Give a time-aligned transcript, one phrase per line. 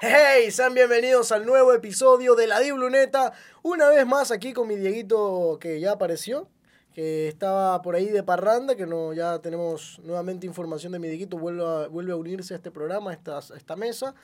[0.00, 3.32] Hey, sean bienvenidos al nuevo episodio de La Dibluneta.
[3.62, 6.48] Una vez más aquí con mi Dieguito que ya apareció,
[6.92, 11.38] que estaba por ahí de parranda, que no, ya tenemos nuevamente información de mi Dieguito,
[11.38, 14.14] vuelve a, vuelve a unirse a este programa, esta, a esta mesa.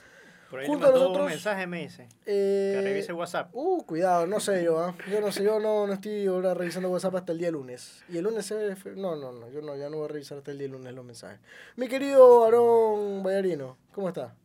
[0.51, 2.09] Por ahí Junto le a nosotros, un mensaje me dice.
[2.25, 3.49] Eh, Que revise WhatsApp.
[3.53, 4.93] Uh, cuidado, no sé yo, ¿ah?
[5.09, 8.03] Yo no sé, yo no, no estoy ahora revisando WhatsApp hasta el día lunes.
[8.09, 8.85] Y el lunes es...
[8.97, 11.05] No, no, no, yo no, ya no voy a revisar hasta el día lunes los
[11.05, 11.39] mensajes.
[11.77, 14.35] Mi querido Aarón Ballarino, ¿cómo está?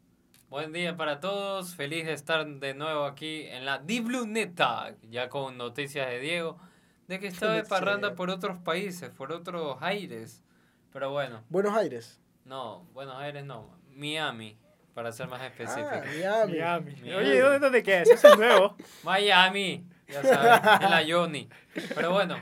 [0.49, 5.59] Buen día para todos, feliz de estar de nuevo aquí en la Dibluneta, ya con
[5.59, 6.57] noticias de Diego,
[7.09, 10.45] de que estaba de parranda por otros países, por otros aires.
[10.93, 12.21] Pero bueno, Buenos Aires.
[12.45, 14.57] no, Buenos Aires no, Miami,
[14.97, 15.91] para ser más específico.
[15.93, 16.53] Ah, Miami.
[16.55, 16.93] Miami.
[17.03, 17.13] Miami.
[17.13, 18.09] Oye, ¿dónde, dónde quedas?
[18.09, 18.77] Eso es nuevo.
[19.05, 21.51] Miami, ya sabes, en la Johnny.
[21.95, 22.37] Pero bueno,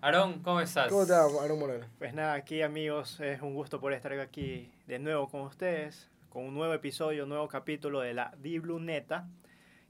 [0.00, 0.86] Aarón, ¿cómo estás?
[0.88, 1.84] ¿Cómo te va, Aarón Moreno?
[1.98, 6.44] Pues nada, aquí amigos, es un gusto por estar aquí de nuevo con ustedes, con
[6.44, 9.26] un nuevo episodio, un nuevo capítulo de la Dibluneta,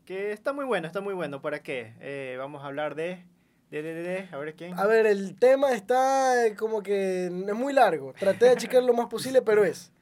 [0.06, 1.42] que está muy bueno, está muy bueno.
[1.42, 1.92] ¿Para qué?
[2.01, 3.27] Eh, vamos a hablar de,
[3.70, 4.73] de, de, de, de, a ver quién.
[4.78, 8.14] A ver, el tema está eh, como que es muy largo.
[8.19, 9.92] Traté de achicar lo más posible, pero es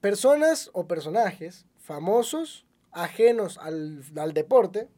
[0.00, 4.88] personas o personajes famosos, ajenos al, al deporte.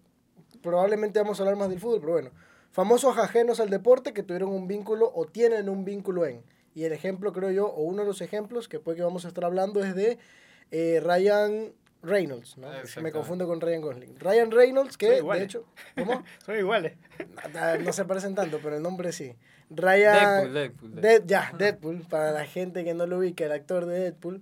[0.62, 2.30] Probablemente vamos a hablar más del fútbol, pero bueno.
[2.70, 6.42] Famosos ajenos al deporte que tuvieron un vínculo o tienen un vínculo en.
[6.74, 9.28] Y el ejemplo, creo yo, o uno de los ejemplos que puede que vamos a
[9.28, 10.18] estar hablando es de
[10.70, 12.68] eh, Ryan Reynolds, ¿no?
[12.86, 14.18] Se me confunde con Ryan Gosling.
[14.18, 16.24] Ryan Reynolds, que de hecho, ¿cómo?
[16.46, 16.94] Son iguales.
[17.54, 19.34] Ah, No se parecen tanto, pero el nombre sí.
[19.68, 20.14] Ryan.
[20.14, 21.00] Deadpool, Deadpool, Deadpool.
[21.02, 24.40] Dead- ya, Deadpool, para la gente que no lo ubica, el actor de Deadpool,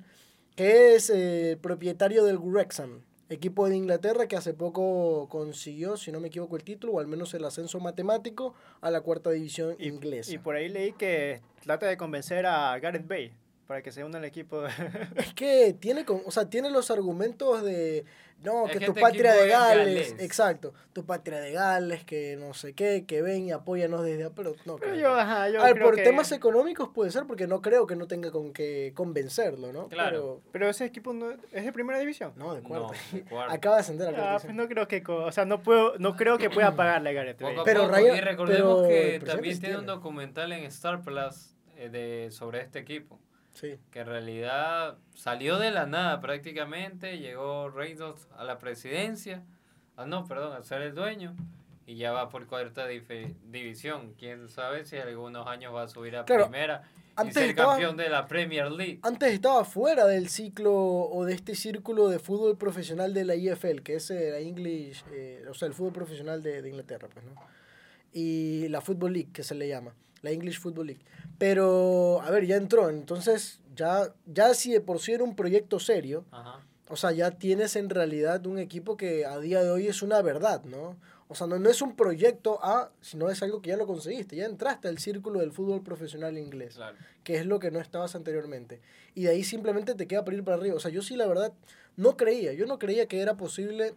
[0.61, 6.21] que es eh, propietario del Wrexham, equipo de Inglaterra que hace poco consiguió, si no
[6.21, 9.89] me equivoco, el título, o al menos el ascenso matemático a la cuarta división Y,
[9.89, 10.31] inglesa.
[10.35, 13.33] y por ahí leí que trata de convencer a Gareth Bale
[13.71, 14.65] para que se una al equipo.
[15.17, 18.05] Es que tiene, con- o sea, tiene los argumentos de,
[18.43, 22.03] no, Es que que tu este patria de es Gales, exacto, tu patria de Gales,
[22.05, 24.97] que no sé qué, que ven y apóyanos desde, pero no Pero creo.
[25.03, 27.87] yo, ajá, yo A ver, creo por que- temas económicos puede ser, porque no creo
[27.87, 29.87] que no tenga con qué convencerlo, ¿no?
[29.87, 30.41] Claro.
[30.51, 32.33] Pero ese equipo no, es de primera división.
[32.35, 32.89] No, de cuarta.
[33.13, 33.55] No, de cuarta.
[33.55, 34.57] Acaba de ascender a Ah, cuarta pues división.
[34.57, 37.37] no creo que, o sea, no puedo, no creo que pueda pagarle a.
[37.37, 39.93] Poco a Pero poco, y recordemos pero que también presente tiene un tiene.
[39.97, 43.17] documental en Star Plus eh, de, sobre este equipo.
[43.55, 43.79] Sí.
[43.91, 49.43] que en realidad salió de la nada prácticamente, llegó Reynolds a la presidencia,
[49.97, 51.35] ah no, perdón, a ser el dueño,
[51.87, 54.15] y ya va por cuarta división.
[54.19, 56.83] Quién sabe si en algunos años va a subir a Claro, primera
[57.27, 59.01] y ser estaba- campeón de la Premier League.
[59.03, 63.83] Antes estaba fuera del ciclo o de este círculo de fútbol profesional de la IFL,
[63.83, 67.25] que es eh, la English, eh, o sea, el fútbol profesional de, de Inglaterra, pues,
[67.27, 67.35] ¿no?
[68.13, 71.03] Y la Football League, que se le llama, la English Football League.
[71.39, 75.81] Pero, a ver, ya entró, entonces ya, ya si de por sí era un proyecto
[75.81, 76.61] serio, Ajá.
[76.89, 80.21] o sea, ya tienes en realidad un equipo que a día de hoy es una
[80.23, 80.97] verdad, ¿no?
[81.29, 84.35] O sea, no, no es un proyecto A, sino es algo que ya lo conseguiste,
[84.37, 86.97] ya entraste al círculo del fútbol profesional inglés Claro.
[87.23, 88.81] que es lo que no estabas anteriormente.
[89.15, 90.75] Y de ahí simplemente te queda por ir para arriba.
[90.77, 91.53] O sea, yo sí, la verdad,
[91.97, 92.53] no creía.
[92.53, 93.95] Yo no creía que era posible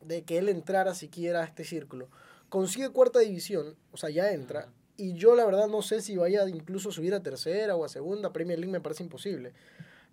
[0.00, 2.08] de que él entrara siquiera a este círculo.
[2.48, 4.68] Consigue cuarta división, o sea, ya entra.
[4.96, 7.88] Y yo, la verdad, no sé si vaya a incluso subir a tercera o a
[7.88, 8.32] segunda.
[8.32, 9.52] Premier League me parece imposible.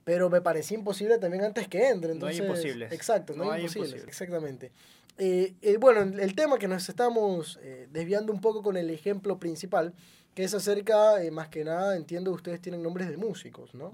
[0.04, 2.14] Pero me parecía imposible también antes que entre.
[2.16, 2.92] No hay Entonces, imposibles.
[2.92, 3.90] Exacto, no, No hay hay imposibles.
[3.92, 4.08] imposibles.
[4.10, 4.72] Exactamente.
[5.18, 9.38] Eh, eh, bueno, el tema que nos estamos eh, desviando un poco con el ejemplo
[9.40, 9.94] principal,
[10.34, 13.94] que es acerca, más que nada, entiendo que ustedes tienen nombres de músicos, ¿no?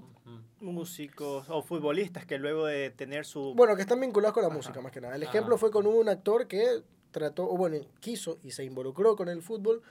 [0.60, 3.54] Músicos o futbolistas que luego de tener su...
[3.54, 4.56] Bueno, que están vinculados con la Ajá.
[4.56, 5.14] música, más que nada.
[5.16, 5.30] El Ajá.
[5.32, 9.42] ejemplo fue con un actor que trató, o bueno, quiso y se involucró con el
[9.42, 9.82] fútbol.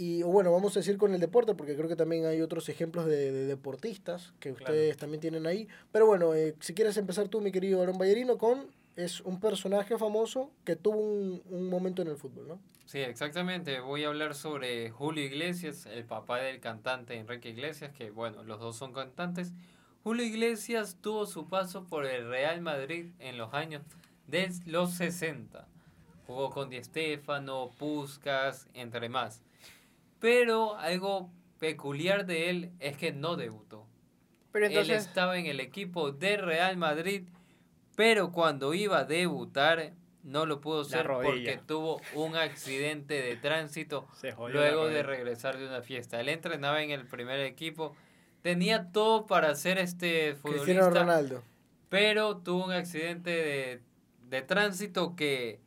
[0.00, 3.06] Y bueno, vamos a decir con el deporte, porque creo que también hay otros ejemplos
[3.06, 4.72] de, de deportistas que Claro.
[4.72, 5.66] ustedes también tienen ahí.
[5.90, 9.98] Pero bueno, eh, si quieres empezar tú, mi querido Aaron Ballerino, con es un personaje
[9.98, 12.60] famoso que tuvo un, un momento en el fútbol, ¿no?
[12.86, 13.80] Sí, exactamente.
[13.80, 18.60] Voy a hablar sobre Julio Iglesias, el papá del cantante Enrique Iglesias, que bueno, los
[18.60, 19.52] dos son cantantes.
[20.04, 23.82] Julio Iglesias tuvo su paso por el Real Madrid en los años
[24.28, 25.66] de los 60.
[26.26, 29.42] Jugó con Di Stéfano, Puskas, entre más.
[30.20, 33.86] Pero algo peculiar de él es que no debutó.
[34.52, 37.28] Pero Él estaba en el equipo de Real Madrid,
[37.96, 39.92] pero cuando iba a debutar
[40.24, 44.06] no lo pudo ser porque tuvo un accidente de tránsito
[44.52, 46.20] luego de regresar de una fiesta.
[46.20, 47.94] Él entrenaba en el primer equipo,
[48.42, 51.42] tenía todo para ser este Cristiano futbolista, Ronaldo.
[51.88, 53.80] pero tuvo un accidente de,
[54.28, 55.60] de tránsito que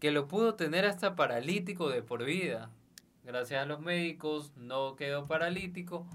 [0.00, 2.70] que lo pudo tener hasta paralítico de por vida.
[3.26, 6.06] Gracias a los médicos no quedó paralítico,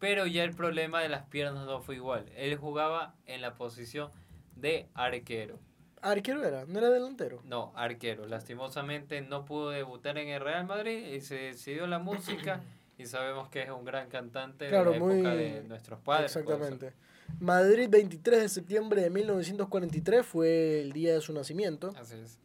[0.00, 2.26] pero ya el problema de las piernas no fue igual.
[2.36, 4.10] Él jugaba en la posición
[4.56, 5.58] de arquero.
[6.02, 7.40] Arquero era, no era delantero.
[7.44, 8.26] No, arquero.
[8.26, 12.60] Lastimosamente no pudo debutar en el Real Madrid y se decidió la música
[12.98, 16.34] y sabemos que es un gran cantante Claro, de la época muy- de nuestros padres.
[16.36, 16.92] Exactamente.
[17.40, 21.92] Madrid, 23 de septiembre de 1943 fue el día de su nacimiento.
[21.96, 22.38] Así es.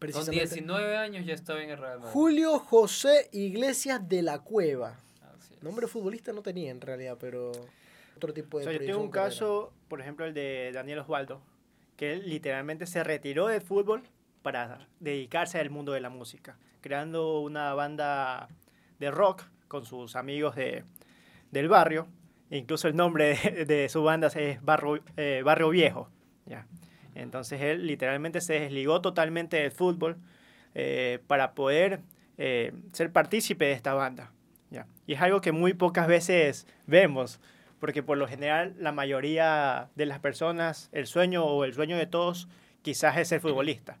[0.00, 0.54] Con Precisamente.
[0.54, 2.12] 19 años ya estaba en el Real Madrid.
[2.12, 4.98] Julio José Iglesias de la Cueva.
[5.36, 5.62] Así es.
[5.62, 7.52] Nombre futbolista no tenía en realidad, pero
[8.16, 9.30] otro tipo O de sea, yo tengo un carrera.
[9.30, 11.42] caso, por ejemplo, el de Daniel Osvaldo,
[11.96, 14.02] que él literalmente se retiró del fútbol
[14.40, 18.48] para dedicarse al mundo de la música, creando una banda
[18.98, 20.82] de rock con sus amigos de,
[21.50, 22.08] del barrio.
[22.50, 26.08] Incluso el nombre de, de su banda es Barrio, eh, Barrio Viejo.
[26.46, 26.66] ¿ya?
[27.14, 30.16] Entonces él literalmente se desligó totalmente del fútbol
[30.74, 32.00] eh, para poder
[32.38, 34.32] eh, ser partícipe de esta banda.
[34.70, 34.86] ¿ya?
[35.06, 37.40] Y es algo que muy pocas veces vemos,
[37.78, 42.06] porque por lo general la mayoría de las personas, el sueño o el sueño de
[42.06, 42.48] todos
[42.82, 43.98] quizás es ser futbolista.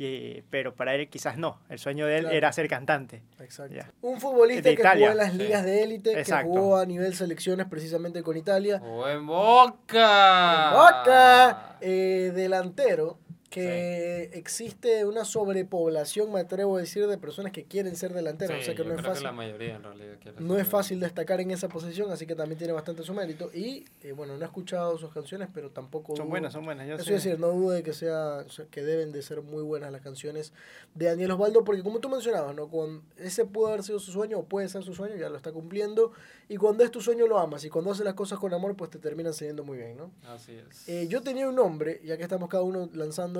[0.00, 2.36] Y, pero para él quizás no, el sueño de él Claro.
[2.36, 3.20] era ser cantante.
[3.40, 3.74] Exacto.
[3.74, 3.90] Ya.
[4.00, 5.38] Un futbolista De que Italia, jugó en las sí.
[5.38, 8.80] ligas de élite, que jugó a nivel selecciones precisamente con Italia.
[8.80, 10.70] ¡O en Boca!
[10.72, 13.18] Boca, eh, delantero,
[13.50, 18.60] que existe una sobrepoblación, me atrevo a decir, de personas que quieren ser delanteros.
[18.60, 19.24] o sea que yo no es fácil.
[19.24, 22.58] la mayoría en realidad No ser es fácil destacar en esa posición, así que también
[22.58, 23.50] tiene bastante su mérito.
[23.54, 26.14] Y eh, bueno, no he escuchado sus canciones, pero tampoco.
[26.16, 26.86] Son dudo- buenas, son buenas.
[26.86, 27.14] yo Eso sé.
[27.14, 30.52] es decir, no dudo de que sea que deben de ser muy buenas las canciones
[30.94, 32.68] de Daniel Osvaldo, porque como tú mencionabas, ¿no?
[32.68, 35.52] Con ese pudo haber sido su sueño o puede ser su sueño, ya lo está
[35.52, 36.12] cumpliendo.
[36.50, 38.90] Y cuando es tu sueño lo amas y cuando haces las cosas con amor, pues
[38.90, 40.10] te terminan saliendo muy bien, ¿no?
[40.26, 40.88] Así es.
[40.88, 43.37] Eh, yo tenía un nombre, ya que estamos cada uno lanzando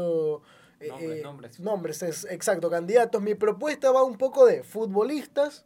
[0.80, 1.60] eh, Nombres, eh, nombres.
[1.60, 3.20] nombres, es- exacto, candidatos.
[3.22, 5.64] Mi propuesta va un poco de futbolistas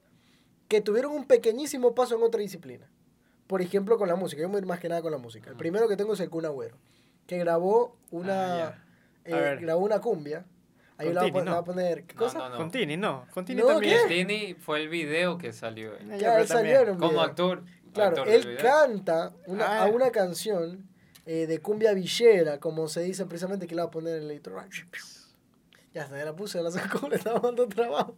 [0.69, 2.88] que tuvieron un pequeñísimo paso en otra disciplina.
[3.46, 4.40] Por ejemplo, con la música.
[4.40, 5.50] Yo me voy a ir más que nada con la música.
[5.50, 6.76] El primero que tengo es el Kun Agüero,
[7.26, 8.75] que grabó una, Ah,
[9.25, 10.46] eh, A grabó una cumbia.
[10.96, 11.64] Ahí voy a Contini, voy a ¿no?
[11.64, 12.38] poner, ¿qué No, cosa?
[12.38, 12.56] no, no.
[12.56, 13.26] Contini, no.
[13.35, 13.99] Contini No, también.
[14.08, 14.14] ¿qué?
[14.25, 15.94] Destiny fue el video que salió.
[15.96, 16.19] él.
[16.19, 17.23] Ya, él salió en un Como video.
[17.25, 17.62] actor.
[17.93, 19.82] Claro, actor él canta una, Ah.
[19.85, 20.88] a una canción
[21.27, 24.31] eh, de cumbia villera, como se dice precisamente, que le va a poner en el
[24.31, 24.55] editor.
[25.95, 28.17] Ya está, ya la puse, la sacó, le estaba dando trabajo.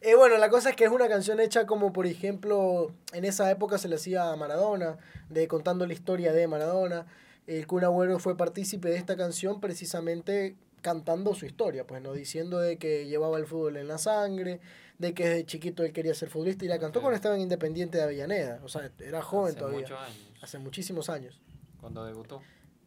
[0.00, 3.50] Eh, bueno, la cosa es que es una canción hecha como, por ejemplo, en esa
[3.50, 4.98] época se le hacía a Maradona,
[5.28, 7.06] de contando la historia de Maradona.
[7.46, 12.60] El Kun Agüero fue partícipe de esta canción precisamente cantando su historia, pues no diciendo
[12.60, 14.60] de que llevaba el fútbol en la sangre,
[14.98, 17.98] de que desde chiquito él quería ser futbolista y la cantó cuando estaba en Independiente
[17.98, 20.32] de Avellaneda, o sea, era joven Hace todavía, muchos años.
[20.42, 21.40] hace muchísimos años.
[21.86, 22.42] Cuando debutó.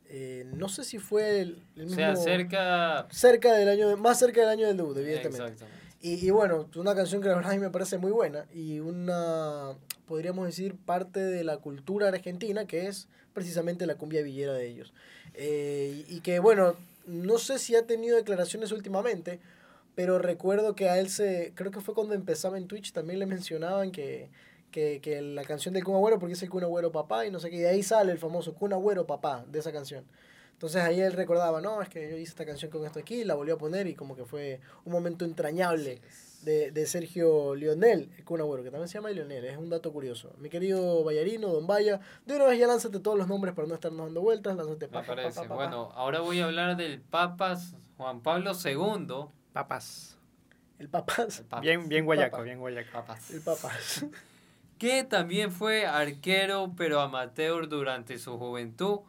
[0.09, 1.95] Eh, no sé si fue el, el O mismo...
[1.95, 3.07] sea, cerca.
[3.11, 5.43] cerca del año, más cerca del año del debut, evidentemente.
[5.53, 5.79] Exactamente.
[6.01, 8.79] Y, y bueno, una canción que la verdad a mí me parece muy buena y
[8.79, 9.71] una,
[10.05, 14.93] podríamos decir, parte de la cultura argentina que es precisamente la cumbia villera de ellos.
[15.33, 16.75] Eh, y, y que bueno,
[17.05, 19.39] no sé si ha tenido declaraciones últimamente,
[19.95, 23.25] pero recuerdo que a él se, creo que fue cuando empezaba en Twitch, también le
[23.25, 24.29] mencionaban que,
[24.71, 27.39] que, que la canción del Kun Agüero, porque es el Kun Agüero papá y no
[27.39, 30.05] sé qué, y de ahí sale el famoso Kun Agüero papá de esa canción.
[30.53, 33.35] Entonces ahí él recordaba, no, es que yo hice esta canción con esto aquí, la
[33.35, 36.01] volvió a poner y como que fue un momento entrañable
[36.41, 39.93] de, de Sergio Lionel, el Kun Agüero, que también se llama Lionel, es un dato
[39.93, 40.33] curioso.
[40.37, 43.75] Mi querido Vallarino, Don Vaya, de una vez ya lánzate todos los nombres para no
[43.75, 45.55] estarnos dando vueltas, lánzate Me pa, pa.
[45.55, 49.27] Bueno, ahora voy a hablar del Papas Juan Pablo II.
[49.51, 50.17] Papas.
[50.77, 51.61] El papás, El Papas.
[51.61, 52.43] Bien, bien guayaco, Papa.
[52.43, 52.91] bien guayaco.
[52.93, 53.31] Papas.
[53.31, 54.05] el papás.
[54.79, 59.01] Que también fue arquero pero amateur durante su juventud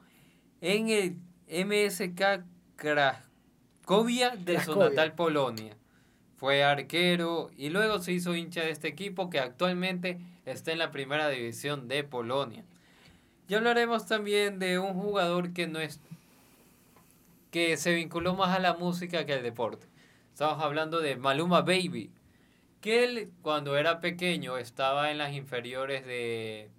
[0.60, 1.16] en el
[1.48, 2.44] MSK
[2.76, 5.76] Cracovia de su natal Polonia.
[6.36, 10.90] Fue arquero y luego se hizo hincha de este equipo que actualmente está en la
[10.90, 12.64] primera división de Polonia.
[13.48, 16.00] Y hablaremos también de un jugador que no es
[17.50, 19.86] que se vinculó más a la música que al deporte.
[20.32, 22.10] Estamos hablando de Maluma Baby,
[22.80, 26.70] que él cuando era pequeño estaba en las inferiores de,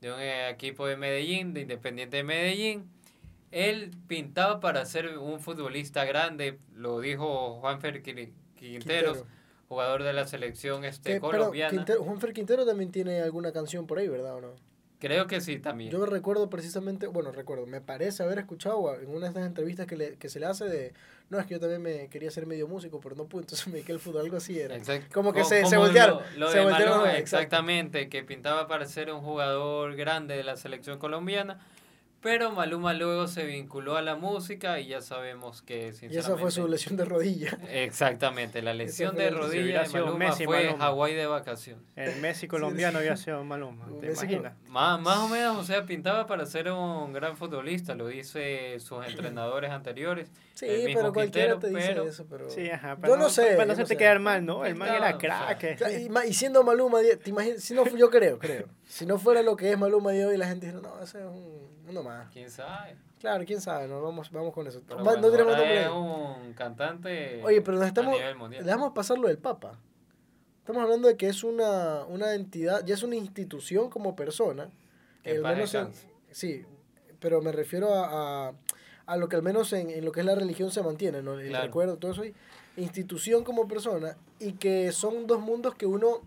[0.00, 2.90] de un eh, equipo de Medellín, de Independiente de Medellín.
[3.50, 9.26] Él pintaba para ser un futbolista grande, lo dijo Juanfer Quinteros, Quintero.
[9.68, 11.70] jugador de la selección este, pero colombiana.
[11.70, 14.73] Quintero, Juanfer Quintero también tiene alguna canción por ahí, ¿verdad o no?
[15.00, 15.90] Creo que sí también.
[15.90, 19.96] Yo recuerdo precisamente, bueno, recuerdo, me parece haber escuchado en una de estas entrevistas que,
[19.96, 20.94] le, que se le hace de,
[21.28, 23.74] no, es que yo también me quería ser medio músico, pero no pude, entonces me
[23.74, 24.76] dediqué al fútbol, algo así era.
[24.76, 27.18] Exact- Como que se- se voltearon, Lo, lo se de voltearon, exacto.
[27.18, 31.58] exactamente, que pintaba para ser un jugador grande de la selección colombiana,
[32.24, 36.50] Pero Maluma luego se vinculó a la música y ya sabemos que Y esa fue
[36.50, 37.56] su lesión de rodilla.
[37.70, 40.84] Exactamente, la lesión de Si rodilla de Maluma Messi, fue Maluma.
[40.86, 41.84] Hawái de vacaciones.
[41.96, 44.54] El Messi colombiano había sido Maluma, ¿te Messi imaginas?
[44.68, 49.06] Más, más o menos, o sea, pintaba para ser un gran futbolista, lo dice sus
[49.06, 50.30] entrenadores anteriores.
[50.54, 52.48] Sí, el mismo pero cualquiera Quintero, te dice pero- eso, pero...
[52.50, 52.96] Sí, ajá.
[53.06, 53.96] Yo no sé, Para no no hacerte sé.
[53.98, 54.64] quedar mal, ¿no?
[54.64, 55.64] El man Claro, era o sea, crack.
[55.64, 55.74] eh.
[55.76, 58.66] Claro, Y, siendo Maluma, te imaginas, si no, yo creo, creo.
[58.86, 61.24] Si no fuera lo que es Maluma de hoy, la gente dice, no, ese es
[61.26, 62.13] un, uno más.
[62.32, 62.96] ¿Quién sabe?
[63.20, 64.82] Claro, quién sabe, no, vamos, vamos con eso.
[64.86, 68.36] Pero Ma- bueno, no tenemos ahora es un cantante Oye, pero nos estamos, a nivel
[68.36, 68.68] mundial.
[68.68, 69.78] a pasar lo del Papa.
[70.58, 74.68] Estamos hablando de que es una, una entidad, ya es una institución como persona.
[75.22, 75.90] Que paz menos en-
[76.30, 76.64] sí,
[77.20, 78.52] pero me refiero a, a,
[79.06, 81.38] a lo que al menos en, en lo que es la religión se mantiene, ¿no?
[81.38, 81.64] El Claro.
[81.66, 82.22] recuerdo, todo eso.
[82.76, 86.20] institución como persona y que son dos mundos que uno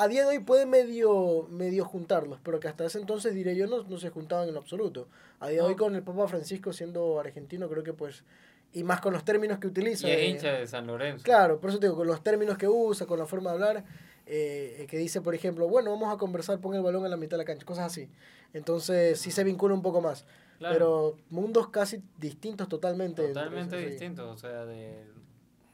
[0.00, 3.66] a día de hoy puede medio, medio juntarlos, pero que hasta ese entonces, diré yo,
[3.66, 5.08] no, no se juntaban en absoluto.
[5.40, 8.24] A día de hoy con el Papa Francisco siendo argentino, creo que pues,
[8.72, 10.08] y más con los términos que utiliza.
[10.08, 11.22] Y es eh, hincha de San Lorenzo.
[11.22, 13.84] Claro, por eso te digo, con los términos que usa, con la forma de hablar,
[14.24, 17.32] eh, que dice, por ejemplo, bueno, vamos a conversar, pon el balón en la mitad
[17.32, 18.08] de la cancha, cosas así.
[18.54, 20.24] Entonces sí se vincula un poco más.
[20.56, 20.74] Claro.
[20.74, 23.28] Pero mundos casi distintos totalmente.
[23.28, 23.90] Totalmente esos, sí.
[23.90, 25.04] distinto, o sea, de,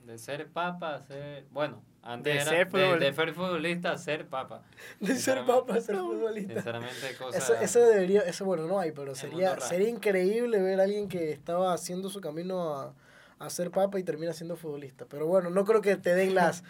[0.07, 3.91] de ser papa a ser, bueno, antes De era ser de, futbol- de ser futbolista
[3.93, 4.63] a ser papa.
[5.01, 6.55] De ser papa a ser futbolista.
[6.55, 7.17] Sinceramente.
[7.35, 11.33] Eso, eso debería, eso bueno, no hay, pero sería, sería increíble ver a alguien que
[11.33, 12.95] estaba haciendo su camino a,
[13.39, 15.07] a ser papa y termina siendo futbolista.
[15.07, 16.63] Pero bueno, no creo que te den las,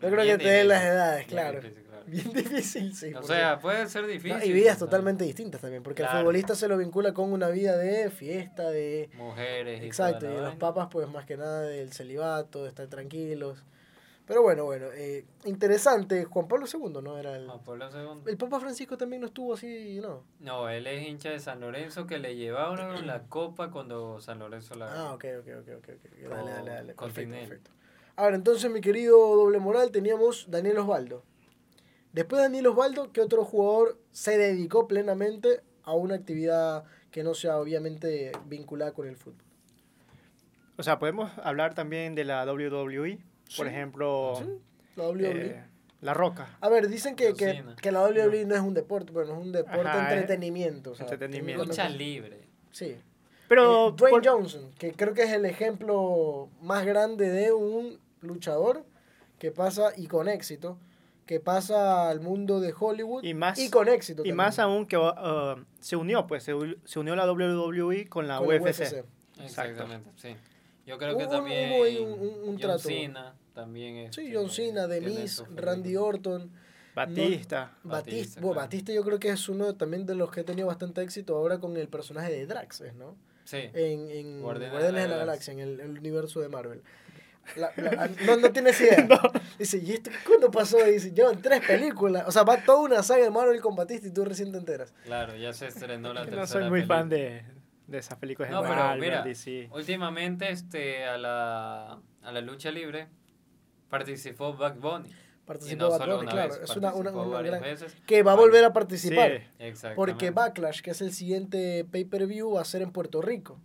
[0.00, 1.60] no creo que te den las edades, claro.
[2.08, 3.08] Bien difícil, sí.
[3.10, 4.38] O porque- sea, puede ser difícil.
[4.38, 6.20] No, y vidas totalmente distintas también, porque el Claro.
[6.20, 9.10] futbolista se lo vincula con una vida de fiesta, de...
[9.14, 13.64] Mujeres y Exacto, y los papas pues más que nada del celibato, de estar tranquilos.
[14.26, 17.18] Pero bueno, bueno, eh, interesante, Juan Pablo II, ¿no?
[17.18, 17.46] Era el...
[17.46, 18.22] Juan Pablo II.
[18.30, 20.24] El Papa Francisco también no estuvo así, ¿no?
[20.40, 24.76] No, él es hincha de San Lorenzo que le llevaron la copa cuando San Lorenzo
[24.76, 25.88] la Ah, ok, ok, ok, ok.
[26.30, 26.94] Dale, dale, dale.
[26.94, 27.70] Perfecto, perfecto.
[28.16, 31.22] Ahora, entonces, mi querido doble moral, teníamos Daniel Osvaldo.
[32.14, 37.34] Después de Daniel Osvaldo, ¿qué otro jugador se dedicó plenamente a una actividad que no
[37.34, 39.42] sea obviamente vinculada con el fútbol?
[40.76, 43.18] O sea, podemos hablar también de la WWE.
[43.56, 44.46] Por ejemplo, Sí,
[44.96, 45.46] La WWE.
[45.46, 45.64] eh,
[46.00, 46.56] La Roca.
[46.60, 49.52] A ver, dicen que, que, que la WWE no es un deporte, bueno, es un
[49.52, 50.92] deporte Ajá, es entretenimiento.
[50.92, 51.64] o sea, entretenimiento.
[51.64, 52.48] Lucha libre.
[52.70, 52.96] Sí.
[53.48, 58.84] Pero Dwayne por- Johnson, que creo que es el ejemplo más grande de un luchador
[59.38, 60.78] que pasa, y con éxito,
[61.26, 64.22] que pasa al mundo de Hollywood Y más- con éxito.
[64.22, 65.10] y también, más aún que uh,
[65.80, 66.52] se unió, pues, se,
[66.84, 68.80] se unió la WWE con la con UFC.
[68.82, 69.04] UFC.
[69.42, 70.36] Exactamente, sí.
[70.86, 72.78] Yo creo que Hubo- también hubo un- un- un John trato.
[72.80, 74.86] Cena también Sí, este, John Cena,
[75.28, 75.96] su Randy.
[75.96, 76.50] Orton,
[76.94, 76.94] Batista.
[76.94, 77.78] Batista.
[77.84, 78.66] Batista, Bueno, claro.
[78.66, 81.58] Batista yo creo que es uno también de los que ha tenido bastante éxito ahora
[81.58, 83.16] con el personaje de Drax, ¿no?
[83.44, 83.58] Sí.
[83.74, 85.52] en, en Guardianes de la de la Galaxia.
[85.52, 86.82] Galaxia, en el, el universo de Marvel.
[87.56, 89.06] La- la- no, no tienes idea.
[89.58, 90.78] Dice, ¿y esto cuándo pasó?
[90.86, 92.24] Y dice, llevan tres películas.
[92.26, 94.92] O sea, va toda una saga de Marvel con Batista y tú recién te enteras.
[95.04, 96.98] Claro, ya se estrenó la No tercera soy muy película.
[96.98, 97.44] fan de,
[97.86, 99.68] de esas películas de No, pero Marvel, mira, DC.
[99.72, 103.08] últimamente este a la a la lucha libre
[103.88, 105.14] participó Bugs Bunny.
[105.44, 106.54] Participó no Bad Bunny, claro.
[106.54, 107.62] vez, Es una, una, participó una varias gran...
[107.62, 107.96] veces.
[108.06, 109.30] Que va a volver a participar.
[109.30, 109.36] Sí.
[109.58, 109.96] Exactamente.
[109.96, 113.60] Porque Backlash, que es el siguiente pay-per-view, va a ser en Puerto Rico.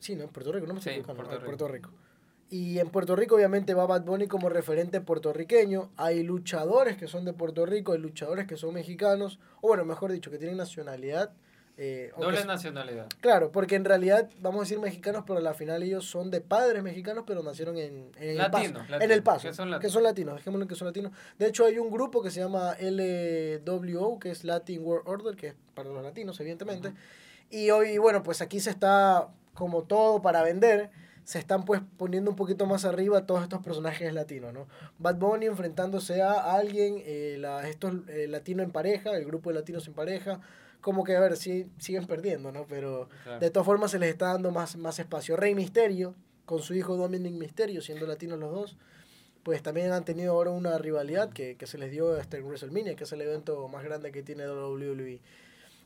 [0.00, 0.24] Sí, ¿no?
[0.24, 1.40] En Puerto Rico, no me estoy Sí, equivocando.
[1.44, 1.92] Puerto Rico.
[2.52, 5.90] Y en Puerto Rico, obviamente, va Bad Bunny como referente puertorriqueño.
[5.96, 10.12] Hay luchadores que son de Puerto Rico, hay luchadores que son mexicanos, o bueno, mejor
[10.12, 11.32] dicho, que tienen nacionalidad.
[11.78, 13.06] eh, que Doble nacionalidad.
[13.22, 16.42] Claro, porque en realidad, vamos a decir mexicanos, pero a la final ellos son de
[16.42, 18.74] padres mexicanos, pero nacieron en, en El Paso.
[19.00, 19.48] en El Paso.
[19.48, 19.92] que son Que latinos.
[19.94, 21.12] son latinos, dejémoslo que son latinos.
[21.38, 25.46] De hecho, hay un grupo que se llama LWO, que es Latin World Order, que
[25.48, 26.92] es para los latinos, evidentemente.
[27.50, 30.90] Y hoy, bueno, pues aquí se está, como todo para vender,
[31.24, 34.66] se están pues poniendo un poquito más arriba todos estos personajes latinos, ¿no?
[34.98, 39.54] Bad Bunny enfrentándose a alguien, eh, la, estos eh, latinos en pareja, el grupo de
[39.54, 40.40] latinos en pareja,
[40.80, 42.66] como que a ver, sí, siguen perdiendo, ¿no?
[42.66, 43.38] Pero Claro.
[43.38, 45.36] de todas formas se les está dando más, más espacio.
[45.36, 46.14] Rey Misterio,
[46.44, 48.76] con su hijo Dominic Misterio, siendo latinos los dos,
[49.44, 52.96] pues también han tenido ahora una rivalidad que, que se les dio hasta en WrestleMania,
[52.96, 55.20] que es el evento más grande que tiene WWE.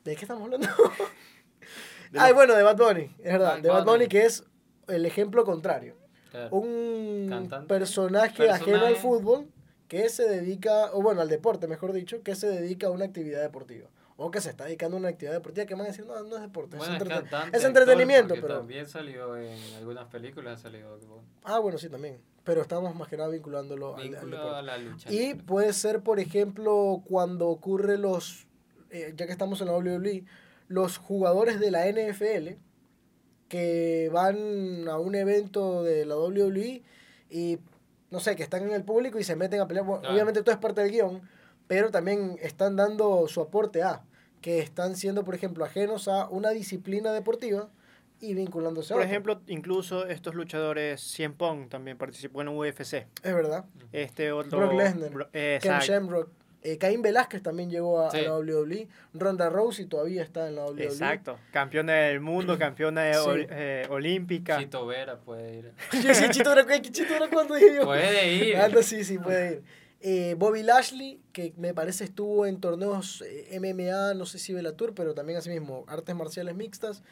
[0.05, 0.69] ¿De qué estamos hablando?
[2.19, 3.55] Ay, bueno, de Bad Bunny, es verdad.
[3.57, 4.09] Bad de Bad Bunny, Bunny.
[4.09, 4.45] que es
[4.89, 5.95] el ejemplo contrario.
[6.31, 6.57] Claro.
[6.57, 7.69] Un Cantante.
[7.69, 9.47] personaje ajeno al fútbol
[9.89, 13.41] que se dedica, o bueno, al deporte, mejor dicho, que se dedica a una actividad
[13.43, 13.89] deportiva.
[14.19, 16.37] O que se está dedicando a una actividad deportiva que van a decir, no, no
[16.37, 18.57] es deporte, Bueno, es, entreten- cantante, es entretenimiento, pero...
[18.59, 20.99] también salió en algunas películas ha salido.
[21.45, 22.19] Ah, bueno, sí, también.
[22.43, 24.37] Pero estamos más que nada vinculándolo al- deporte.
[24.37, 25.13] a la lucha.
[25.13, 28.47] Y puede ser, por ejemplo, cuando ocurre los,
[28.91, 30.25] eh, ya que estamos en la WWE,
[30.69, 32.57] los jugadores de la NFL
[33.49, 36.83] que van a un evento de la WWE
[37.31, 37.59] y
[38.11, 39.85] no sé, que están en el público y se meten a pelear.
[39.85, 40.09] Bueno.
[40.09, 41.23] Obviamente todo es parte del guion,
[41.67, 44.03] pero también están dando su aporte a
[44.41, 47.69] que están siendo, por ejemplo, ajenos a una disciplina deportiva
[48.21, 53.07] y vinculándose a Por ejemplo, incluso estos luchadores, Cien Pong también participó en UFC.
[53.23, 53.65] Es verdad.
[53.93, 54.59] Este otro...
[54.59, 55.79] Brock Lesnar, Bro- Ken.
[55.81, 56.31] Shamrock.
[56.63, 58.23] Eh, Caín Velázquez también llegó a, a Sí.
[58.23, 58.89] la WWE.
[59.15, 60.85] Ronda Rousey todavía está en la WWE.
[60.85, 61.39] Exacto.
[61.53, 63.21] Campeona del mundo, campeona Sí.
[63.29, 64.59] ol- eh, olímpica.
[64.59, 65.73] Chito Vera puede ir.
[65.93, 67.85] Sí, sí, Chito era, Chito era cuando dije yo.
[67.85, 68.57] Puede ir.
[68.57, 69.63] Anda, sí, sí, puede ir.
[70.01, 74.95] Eh, Bobby Lashley, que me parece estuvo en torneos eh, MMA, no sé si Bellator,
[74.95, 77.03] pero también así mismo, artes marciales mixtas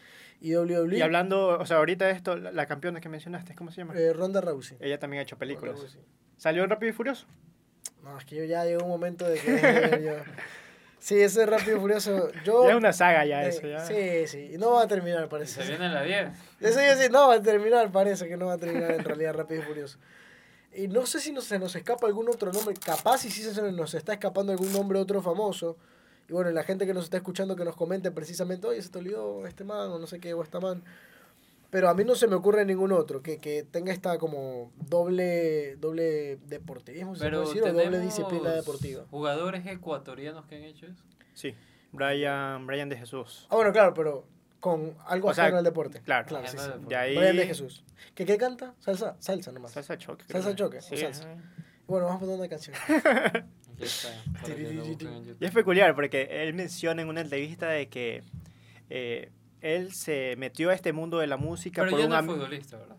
[0.40, 0.98] y WWE.
[0.98, 3.94] Y hablando, o sea, ahorita de esto, la, la campeona que mencionaste, ¿cómo se llama?
[3.98, 4.76] Eh, Ronda Rousey.
[4.80, 5.96] Ella también ha hecho películas.
[6.36, 7.26] ¿Salió en Rápido y Furioso?
[8.04, 10.02] No, es que yo ya llegó un momento de que...
[10.04, 10.12] yo.
[11.04, 12.32] Sí, ese Rápido y Furioso.
[12.44, 13.84] Yo, Ya es una saga ya eh, eso, ya.
[13.84, 14.52] Sí, sí.
[14.54, 15.62] Y no va a terminar, parece.
[15.62, 16.28] Se viene la 10.
[16.60, 19.34] Eso ya sí, no va a terminar, parece que no va a terminar en realidad
[19.34, 19.98] Rápido y Furioso.
[20.72, 23.70] Y no sé si nos, se nos escapa algún otro nombre, capaz y si se
[23.70, 25.76] nos está escapando algún nombre otro famoso.
[26.26, 28.96] Y bueno, la gente que nos está escuchando que nos comente precisamente, oye, se te
[28.96, 30.82] olvidó este man o no sé qué, o esta man.
[31.74, 35.74] Pero a mí no se me ocurre ningún otro que, que tenga esta como doble,
[35.74, 39.04] doble deportivismo, se Pero puede decir, o doble disciplina deportiva.
[39.10, 41.02] Jugadores ecuatorianos que han hecho eso.
[41.32, 41.52] Sí.
[41.90, 43.48] Brian, Brian de Jesús.
[43.50, 44.24] Ah, bueno, claro, pero
[44.60, 46.00] con algo O sea, ajeno al deporte.
[46.02, 46.28] claro.
[46.28, 47.16] claro sí, De ahí...
[47.16, 47.82] Brian de Jesús.
[48.14, 48.76] ¿Qué, ¿Qué canta?
[48.78, 49.72] Salsa, salsa nomás.
[49.72, 50.26] Salsa choque.
[50.28, 50.68] Salsa creo.
[50.68, 51.26] choque, o Sí, salsa.
[51.88, 52.76] Bueno, vamos a poner una canción.
[53.80, 54.10] Está.
[55.40, 58.22] Y es peculiar porque él menciona en una entrevista de que
[58.90, 59.32] eh,
[59.64, 62.26] él se metió a este mundo de la música Pero por ya un no es
[62.26, 62.96] futbolista, ¿verdad?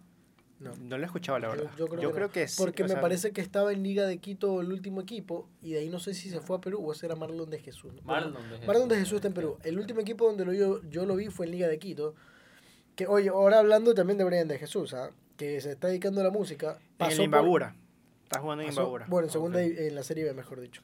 [0.60, 0.72] No.
[0.82, 1.70] No lo he escuchado, la verdad.
[1.78, 2.48] yo creo que no.
[2.48, 2.56] sí.
[2.58, 5.80] Porque me sea, parece que estaba en Liga de Quito el último equipo y de
[5.80, 7.94] ahí no sé si se fue a Perú o ese era Marlon de Jesús.
[7.94, 8.02] ¿no?
[8.04, 8.68] Marlon de Jesús.
[8.68, 9.58] Marlon de Jesús está en Perú.
[9.64, 12.16] El último equipo donde lo, yo, yo lo vi fue en Liga de Quito.
[12.96, 15.12] Que, oye, ahora hablando también de Brian de Jesús, ¿ah?
[15.38, 16.80] que se está dedicando a la música.
[16.80, 17.76] En pasó por- Imbabura.
[18.24, 19.06] Está jugando en Imbabura.
[19.08, 20.82] bueno, en segunda en la Serie B, mejor dicho.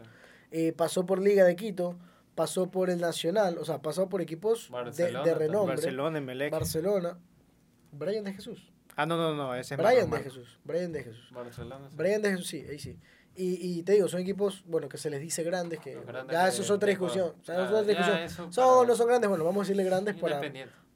[0.51, 1.97] Eh, pasó por Liga de Quito,
[2.35, 5.75] pasó por el Nacional, o sea, pasó por equipos de, Barcelona de renombre.
[5.75, 6.51] Barcelona, Emelec.
[6.51, 7.19] Barcelona.
[7.91, 8.71] Brian de Jesús.
[8.95, 9.55] Ah, no, no, no.
[9.55, 10.19] Ese es Brian de.
[10.19, 10.59] Jesús.
[10.63, 11.29] Brian de Jesús.
[11.33, 11.89] Barcelona.
[11.89, 11.95] sí.
[11.97, 12.97] Brian de Jesús, sí, ahí sí.
[13.35, 16.47] Y, y te digo, son equipos, bueno, que se les dice grandes, que grandes ya
[16.47, 17.33] eso es otra discusión.
[17.41, 18.51] O sea, es Ah, otra discusión.
[18.51, 20.41] Son no son grandes, bueno, vamos a decirle grandes para,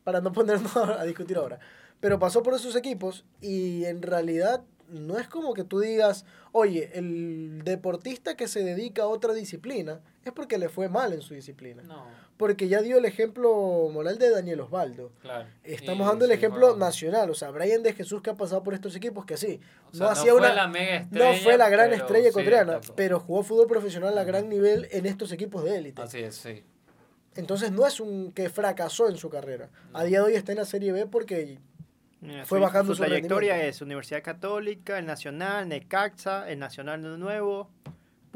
[0.03, 1.59] para no ponernos a discutir ahora.
[2.01, 6.91] Pero pasó por esos equipos y en realidad no es como que tú digas, oye,
[6.93, 11.33] el deportista que se dedica a otra disciplina es porque le fue mal en su
[11.33, 11.83] disciplina.
[11.83, 12.05] No,
[12.37, 15.11] Porque ya dio el ejemplo moral de Daniel Osvaldo.
[15.21, 15.47] claro.
[15.63, 18.35] Estamos Y dando el sí, ejemplo bueno, nacional, o sea, Brian de Jesús que ha
[18.35, 19.59] pasado por estos equipos que sí,
[19.91, 22.29] o sea, no hacía fue una la mega no estrella, fue la gran pero estrella
[22.29, 26.01] ecuatoriana, pero jugó fútbol profesional a gran nivel en estos equipos de élite.
[26.01, 26.63] Así es, sí.
[27.35, 29.69] Entonces no es un que fracasó en su carrera.
[29.93, 31.59] A día de hoy está en la Serie B porque
[32.21, 37.03] Mira, Fue su- bajando su su trayectoria es Universidad Católica, el Nacional, Necaxa, el Nacional
[37.03, 37.69] de Nuevo,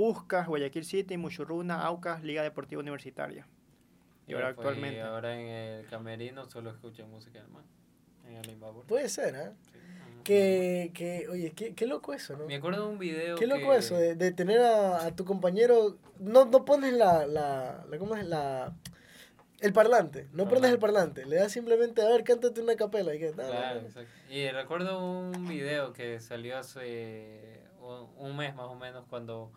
[0.04, 3.46] Puscas, Guayaquil City, Muchurruna, Aucas, Liga Deportiva Universitaria.
[4.28, 5.02] Y ahora fue- actualmente.
[5.02, 7.66] ahora en el camerino solo escucho música alemán.
[8.26, 8.86] En el Imbabur.
[8.86, 9.52] puede ser, ¿eh?
[9.74, 9.80] Sí.
[10.24, 12.46] Que, que oye, qué, qué loco eso, ¿no?
[12.46, 15.26] Me acuerdo de un video Qué loco que- eso, de, de tener a, a tu
[15.26, 18.26] compañero, no, no pones la, la, la, ¿cómo es?
[18.26, 18.74] La,
[19.60, 20.50] el parlante, no Parlante.
[20.50, 23.14] prendes el parlante, le das simplemente, a ver, cántate una capela.
[23.14, 23.88] Y que, "Dale, Claro, dale".
[23.88, 24.10] exacto.
[24.30, 29.52] Y recuerdo un video que salió hace un, un mes más o menos cuando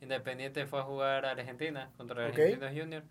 [0.00, 2.26] Independiente fue a jugar a Argentina contra.
[2.26, 3.02] Argentinos Junior.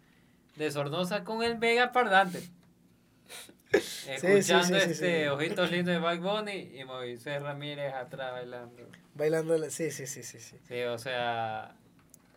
[0.55, 2.41] De Sornosa con el mega parlante.
[3.71, 5.29] Escuchando sí, sí, este.
[5.29, 8.87] Ojitos Lindos de Bad Bunny y Moisés Ramírez atrás bailando.
[9.13, 10.57] Bailando, la- sí, sí, sí, sí, sí.
[10.67, 11.75] Sí, o sea,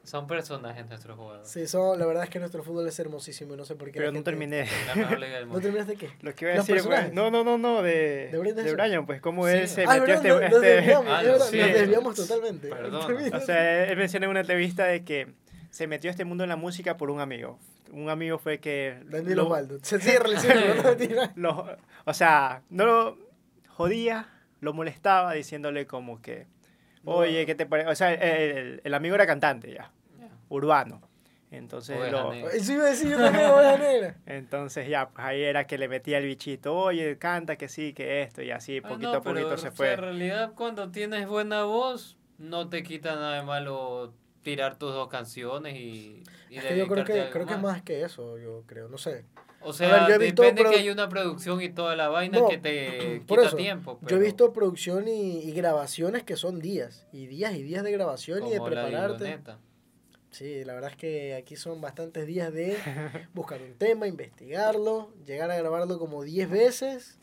[0.04, 1.48] son personajes nuestros jugadores.
[1.48, 3.98] Sí, son, la verdad es que nuestro fútbol es hermosísimo y no sé por qué.
[3.98, 4.66] Pero no gente- terminé.
[4.86, 6.10] La mejor liga del ¿No terminaste qué?
[6.22, 8.72] Lo que iba a ¿Los decir, pues, no, no, no, no, de, ¿De Brian de?
[8.74, 9.54] Brian, pues cómo Sí.
[9.54, 11.58] él se Ah, es metió verdad, este, nos, este- desviamos, Ah, verdad, sí.
[11.58, 12.68] nos desviamos totalmente.
[12.68, 13.34] Perdón.
[13.34, 15.34] O sea, él menciona en una entrevista de que
[15.70, 17.58] se metió a este mundo en la música por un amigo.
[17.92, 18.98] Un amigo fue que...
[19.04, 19.78] Daniel lo- Osvaldo.
[19.82, 20.30] Se cierra
[21.36, 21.66] no
[22.06, 23.18] o sea, no lo
[23.68, 24.28] jodía,
[24.60, 26.46] lo molestaba diciéndole como que, No.
[27.04, 27.88] Oye, ¿qué te parece?
[27.90, 29.90] O sea, el, el- amigo era cantante ya,
[30.48, 31.00] urbano.
[31.50, 32.32] Entonces, lo-.
[32.50, 34.16] Eso iba a decir yo también, oveja negra.
[34.26, 38.22] entonces ya, pues ahí era que le metía el bichito, oye, canta que sí, que
[38.22, 39.92] esto, y así, Ah, poquito no, a poquito pero, se o sea, fue.
[39.92, 45.08] en realidad, cuando tienes buena voz, no te quita nada de malo tirar tus dos
[45.08, 48.38] canciones y, y Es que yo creo que, algo creo que es más que eso,
[48.38, 49.26] yo creo, no sé.
[49.64, 52.38] O sea, ver, yo he visto depende que hay una producción y toda la vaina
[52.40, 53.98] No, que te por quita eso, tiempo.
[54.02, 57.84] Yo he pero visto producción y, y grabaciones que son días, y días y días
[57.84, 59.24] de grabación y de como la prepararte.
[59.24, 59.58] Biboneta.
[60.30, 62.76] Sí, la verdad es que aquí son bastantes días de
[63.34, 67.18] buscar un tema, investigarlo, llegar a grabarlo como 10 veces,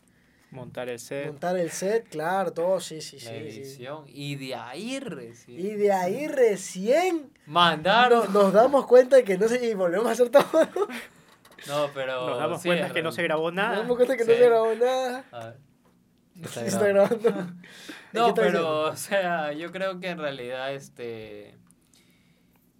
[0.52, 1.26] Montar el set.
[1.26, 3.50] montar el set, claro, todo, sí, sí, la sí.
[3.50, 3.60] sí.
[3.60, 4.04] edición.
[4.08, 5.60] Y de ahí recién.
[5.60, 8.10] Y de ahí recién Mandar.
[8.10, 10.44] nos, nos damos cuenta de que no sé, y volvemos a hacer todo.
[11.68, 12.28] No, pero.
[12.30, 13.76] Nos damos sí, cuenta es que no se grabó Nos nada.
[13.78, 14.38] damos cuenta que no Sí.
[14.38, 15.24] se grabó nada.
[15.32, 15.56] A ver.
[16.34, 17.18] Sí, Está está grabando.
[17.20, 17.52] grabando.
[18.12, 21.56] ¿Qué No, pero, o sea, yo creo que en realidad, este...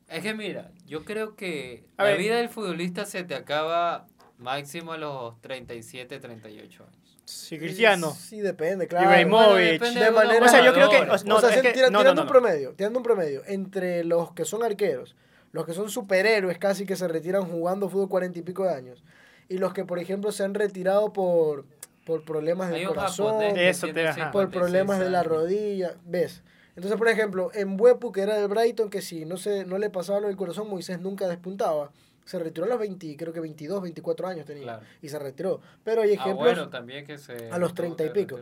[0.08, 2.18] Es que mira, yo creo que A la ver.
[2.18, 4.06] vida del futbolista se te acaba
[4.38, 7.18] máximo a los 37, 38 años.
[7.26, 8.10] Sí, Cristiano.
[8.12, 9.04] Sí, depende, claro.
[9.06, 9.72] Ibrahimovic.
[9.80, 10.96] depende de algunos manera- O sea, yo creo que.
[10.96, 12.32] o- no, o sea, es que- tira- no, tirando no, un no.
[12.32, 15.14] promedio, tirando un promedio, entre los que son arqueros,
[15.52, 19.02] los que son superhéroes casi que se retiran jugando fútbol cuarenta y pico de años,
[19.48, 21.64] y los que, por ejemplo, se han retirado por,
[22.06, 26.42] por problemas del corazón, Eso te- por 56 problemas de la rodilla, ¿ves?
[26.76, 29.90] Entonces, por ejemplo, en Buepu, que era del Brighton, que si no, se, no le
[29.90, 31.90] pasaba lo del corazón, Moisés nunca despuntaba.
[32.24, 34.62] Se retiró a los 20, creo que 22, 24 años tenía.
[34.62, 34.82] Claro.
[35.02, 35.60] Y se retiró.
[35.82, 37.50] Pero hay Ah, ejemplos bueno, también que se...
[37.50, 38.38] a los tuvo 30 y pico.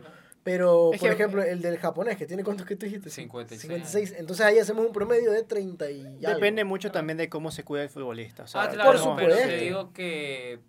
[0.51, 3.09] Pero, Es por que- ejemplo, el del japonés, que tiene cuántos que tú dijiste?
[3.09, 4.15] 56 56.
[4.17, 6.17] Entonces ahí hacemos un promedio de 30 y algo.
[6.35, 8.43] Depende mucho también de cómo se cuida el futbolista.
[8.43, 9.63] o sea, Ah, claro, Por pero te supuesto.
[9.63, 10.59] digo que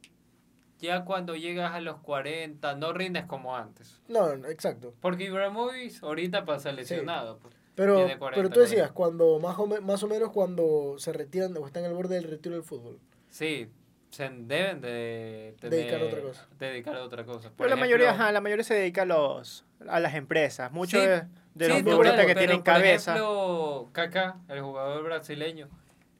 [0.78, 4.00] ya cuando llegas a los 40 no rindes como antes.
[4.08, 4.94] No, no, exacto.
[5.00, 7.38] Porque Ibrahimovic ahorita pasa lesionado.
[7.38, 7.54] pues.
[7.74, 8.94] Pero, Tiene 40, pero tú decías, 40.
[8.94, 12.24] cuando más o, me- más o menos cuando se retiran o están al borde del
[12.24, 12.98] retiro del fútbol.
[13.30, 13.68] Sí,
[14.10, 16.48] se deben de tener- Dedicar a otra cosa.
[16.58, 17.48] Dedicar a otra cosa.
[17.48, 20.70] Por Pero la mayoría, ajá, la mayoría se dedica a, los, a las empresas.
[20.72, 21.22] Muchos Sí, de,
[21.54, 23.12] de sí, los futbolistas que pero, tienen por cabeza.
[23.12, 25.68] ejemplo, Kaká, el jugador brasileño,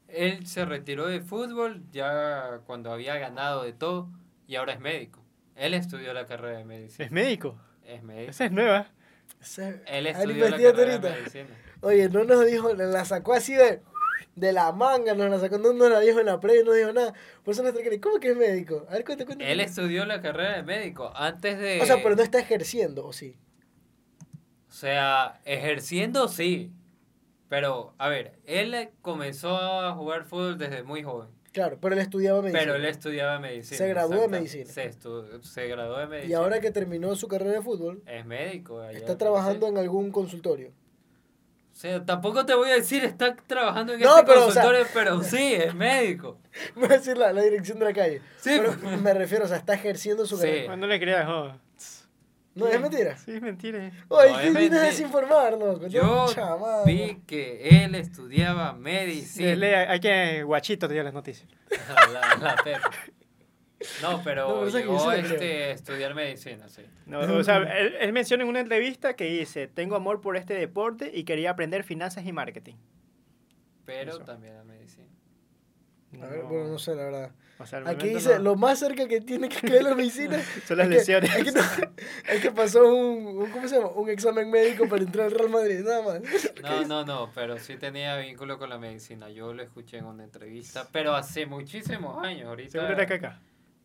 [0.07, 4.09] él se retiró de fútbol ya cuando había ganado de todo
[4.47, 5.23] y ahora es médico.
[5.55, 7.05] Él estudió la carrera de medicina.
[7.05, 7.57] Es médico.
[7.85, 8.31] Es médico.
[8.31, 8.87] Esa es nueva.
[9.87, 11.49] Él estudió la carrera de medicina.
[11.81, 13.81] Oye, no nos dijo, la sacó así de,
[14.35, 16.91] de la manga, nos la sacó, no nos la dijo en la previa, no dijo
[16.93, 17.13] nada.
[17.43, 18.85] Por eso nuestra ¿cómo que es médico?
[18.89, 19.45] A ver, cuenta, cuenta.
[19.45, 21.81] Él estudió la carrera de médico antes de...
[21.81, 23.35] O sea, pero no está ejerciendo, ¿o sí?
[24.71, 26.71] O sea, ejerciendo sí.
[27.49, 31.27] Pero, a ver, él comenzó a jugar fútbol desde muy joven.
[31.51, 32.61] Claro, pero él estudiaba medicina.
[32.61, 33.77] Pero él estudiaba medicina.
[33.77, 34.65] Se graduó de medicina.
[34.71, 36.31] Se, estu- se graduó de medicina.
[36.31, 38.81] Y ahora que terminó su carrera de fútbol, Es médico.
[38.85, 40.69] está trabajando en algún consultorio.
[40.69, 44.63] O sea, tampoco te voy a decir está trabajando en No, este pero, o sea-
[44.63, 46.37] consultorio, pero sí, es médico.
[46.75, 48.21] Voy a decir la, la dirección de la calle.
[48.37, 50.43] Sí, Pero me refiero, o sea, está ejerciendo su Sí.
[50.43, 50.75] carrera.
[50.77, 51.51] No le creas, jo.
[52.53, 53.15] No, es mentira.
[53.17, 53.91] Sí, es mentira.
[54.09, 54.81] Oye, No, ¿qué es vienes a mentira.
[54.81, 55.89] desinformarnos?
[55.91, 56.83] Yo Chamada.
[56.85, 59.55] vi que él estudiaba medicina.
[59.55, 61.47] Sí, hay que guachito te dio las noticias.
[62.13, 62.79] la, la Pepe.
[64.01, 66.83] No, No, pero yo llegó sí la este, estudiar medicina, sí.
[67.05, 70.53] No, o sea, él, él menciona en una entrevista que dice, tengo amor por este
[70.53, 72.75] deporte y quería aprender finanzas y marketing.
[73.85, 74.19] Pero Eso.
[74.25, 75.07] también a medicina.
[76.21, 77.31] A ver, bueno, no sé, la verdad.
[77.59, 78.39] O sea, al Aquí dice, no.
[78.43, 81.35] lo más cerca que tiene que caer la medicina Son las es que- lesiones.
[81.35, 81.91] Es que, no-
[82.33, 83.89] es que pasó un, un- ¿cómo se llama?
[83.91, 86.21] Un examen médico para entrar al Real Madrid, nada más.
[86.63, 89.29] No, no, no, pero sí tenía vínculo con la medicina.
[89.29, 92.47] Yo lo escuché en una entrevista, pero hace muchísimos años.
[92.47, 92.71] Ahorita.
[92.71, 93.39] Seguro era caca.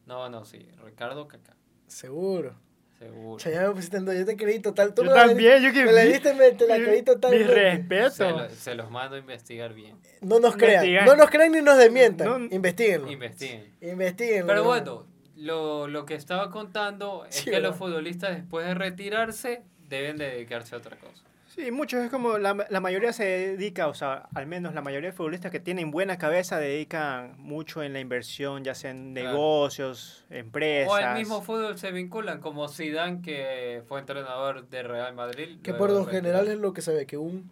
[0.06, 0.66] No, no, sí.
[0.84, 1.54] Ricardo Caca.
[1.86, 2.54] Seguro.
[2.98, 3.36] Seguro.
[3.38, 4.94] Che, ya me pusiste en duda, yo te creí total.
[4.94, 6.96] Tú Yo me la también, yo que Me la diste, me, te la mi- creí
[6.98, 7.52] Mi totalmente.
[7.54, 8.10] respeto.
[8.10, 9.96] Se, lo- se los mando a investigar bien.
[10.22, 11.04] No nos crean.
[11.04, 12.26] No nos crean ni nos desmientan.
[12.26, 13.10] No- Investíguenlo.
[13.10, 13.70] Investiguen.
[13.82, 14.46] Investíguenlo.
[14.46, 14.64] Pero no.
[14.64, 15.06] bueno,
[15.36, 20.30] lo, lo que estaba contando es Sí, que los futbolistas después de retirarse deben de
[20.30, 21.22] dedicarse a otra cosa.
[21.56, 25.08] Sí, muchos es como la, la mayoría se dedica, o sea, al menos la mayoría
[25.10, 29.30] de futbolistas que tienen buena cabeza dedican mucho en la inversión, ya sea en Claro.
[29.30, 30.92] negocios, empresas.
[30.92, 35.58] O al mismo fútbol se vinculan, como Zidane, que fue entrenador de Real Madrid.
[35.62, 37.50] Que por lo general es lo que se ve, que un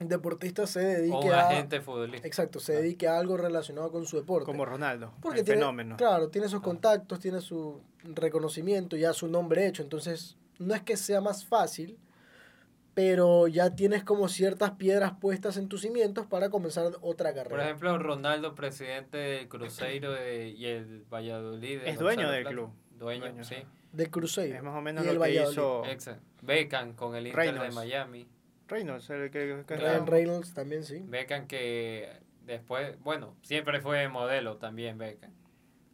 [0.00, 1.48] deportista se dedique O un a...
[1.48, 2.26] agente futbolista.
[2.26, 4.44] Exacto, se dedique a algo relacionado con su deporte.
[4.46, 5.96] como Ronaldo, Porque el tiene, fenómeno.
[5.96, 9.82] Claro, tiene sus contactos, tiene su reconocimiento, ya su nombre hecho.
[9.84, 11.96] Entonces, no es que sea más fácil,
[12.94, 17.50] pero ya tienes como ciertas piedras puestas en tus cimientos para comenzar otra carrera.
[17.56, 21.80] Por ejemplo, Ronaldo, presidente del Cruzeiro de- y el Valladolid.
[21.80, 22.54] de Es dueño Gonzalo del Plata.
[22.54, 22.70] club.
[22.98, 23.56] Dueño, Dueño, sí.
[23.92, 24.56] del Cruzeiro.
[24.56, 25.52] Es más o menos y el que Valladolid.
[25.52, 26.22] hizo Exacto.
[26.42, 27.68] Beckham con el Inter Reynolds.
[27.68, 28.28] de Miami.
[28.68, 31.02] Reynolds, el que, que- Ryan Reynolds también, sí.
[31.06, 32.08] Beckham que
[32.46, 35.32] después, bueno, siempre fue modelo también Beckham.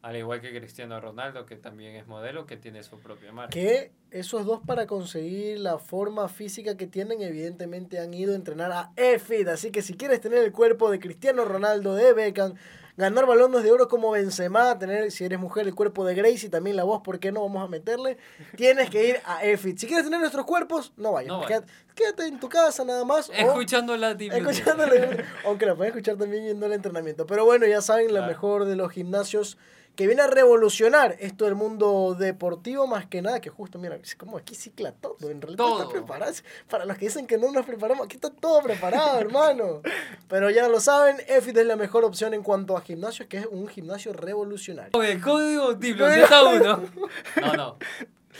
[0.02, 3.50] Al igual que Cristiano Ronaldo, que también es modelo, que tiene su propia marca.
[3.50, 8.72] Que esos dos para conseguir la forma física que tienen, evidentemente han ido a entrenar
[8.72, 9.48] a EFIT.
[9.48, 12.54] Así que si quieres tener el cuerpo de Cristiano Ronaldo, de Beckham,
[12.96, 16.48] ganar balones de oro como Benzema, tener, si eres mujer, el cuerpo de Grace y
[16.48, 17.42] también la voz, ¿por qué no?
[17.42, 18.16] Vamos a meterle.
[18.56, 19.78] Tienes que ir a EFIT.
[19.78, 21.28] Si quieres tener nuestros cuerpos, no vayas.
[21.28, 23.30] No quédate, quédate en tu casa nada más.
[23.34, 24.50] Escuchando la biblioteca.
[24.50, 27.26] Escuchándole, aunque la pueden escuchar también yendo al entrenamiento.
[27.26, 29.58] Pero bueno, ya saben, la mejor de los gimnasios
[30.00, 34.38] que viene a revolucionar esto del mundo deportivo más que nada, que justo, mira, como
[34.38, 35.82] aquí cicla todo, en realidad Todo.
[35.82, 36.32] está preparado.
[36.70, 39.82] Para los que dicen que no nos preparamos, aquí está todo preparado, hermano.
[40.26, 43.44] Pero ya lo saben, EFIT es la mejor opción en cuanto a gimnasios, que es
[43.50, 44.90] un gimnasio revolucionario.
[45.22, 46.82] Código biblioteca 1.
[47.42, 47.76] No, no.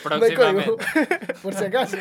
[0.02, 0.72] Próximamente.
[1.42, 1.98] por si acaso.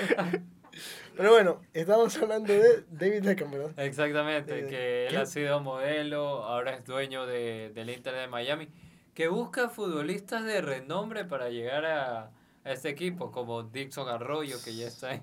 [1.17, 3.71] Pero bueno, estamos hablando de David Beckham, ¿verdad?
[3.77, 5.17] Exactamente, Eh, que él ¿qué?
[5.17, 8.69] ha sido modelo, ahora es dueño de, del Inter de Miami,
[9.13, 12.31] que busca futbolistas de renombre para llegar a,
[12.63, 15.21] a este equipo, como Dixon Arroyo, que ya está ahí.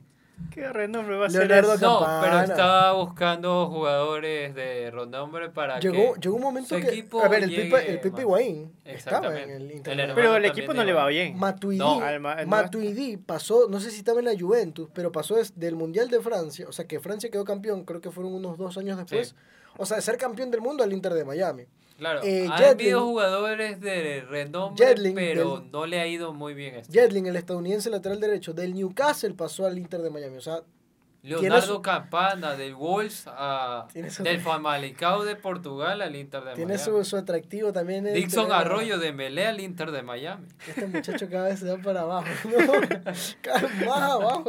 [0.51, 2.01] ¿Qué renombre va a ser Leonardo eso?
[2.01, 6.89] No, pero está buscando jugadores de renombre para Llegó, que llegó un momento su que.
[6.89, 8.21] equipo A ver, el Pipe, el Pipe más.
[8.21, 9.99] Higuaín estaba en el Inter.
[9.99, 10.15] El.
[10.15, 11.07] Pero el equipo no le va.
[11.07, 11.39] bien.
[11.39, 12.01] Matuidi, No.
[12.47, 16.67] Matuidi pasó, no sé si estaba en la Juventus, pero pasó del Mundial de Francia,
[16.69, 19.35] o sea que Francia quedó campeón, creo que fueron unos dos años después,
[19.79, 21.65] o sea, de ser campeón del mundo al Inter de Miami.
[21.99, 26.75] Claro, Eh, ha habido jugadores de renombre, pero del- no le ha ido muy bien
[26.75, 26.93] este.
[26.93, 30.61] Jedlin, el estadounidense lateral derecho del Newcastle, pasó al Inter de Miami, o sea,
[31.23, 36.75] Leonardo Campana del Wolves a, Tiene su- del Famalicão de Portugal al Inter de tiene
[36.75, 36.85] Miami.
[36.99, 38.05] su, su atractivo también.
[38.05, 40.47] Dixon tener Arroyo de Melé al Inter de Miami.
[40.69, 43.87] Este muchacho cada vez se va para abajo, ¿no?
[43.87, 44.45] más abajo.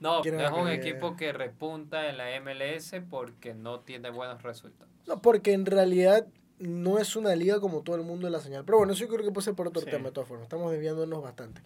[0.00, 4.42] No, Quiero es un que- equipo que repunta en la MLS porque no tiene buenos
[4.42, 4.92] resultados.
[5.06, 6.26] No, porque en realidad
[6.58, 8.64] no es una liga como todo el mundo de la señal.
[8.64, 9.90] Pero bueno, eso yo creo que puede ser por otro Sí.
[9.90, 10.44] tema, de todas formas.
[10.44, 11.60] Estamos desviándonos bastante.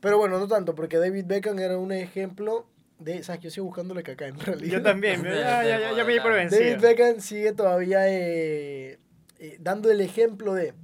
[0.00, 2.66] Pero bueno, no tanto, porque David Beckham era un ejemplo
[2.98, 3.22] de.
[3.22, 3.40] ¿Sabes?
[3.42, 4.72] Yo sigo buscándole caca en realidad.
[4.78, 6.80] Yo también, ya, ya, ya, ya me di por de- David vencido.
[6.80, 8.98] Beckham sigue todavía eh,
[9.38, 10.74] eh, dando el ejemplo de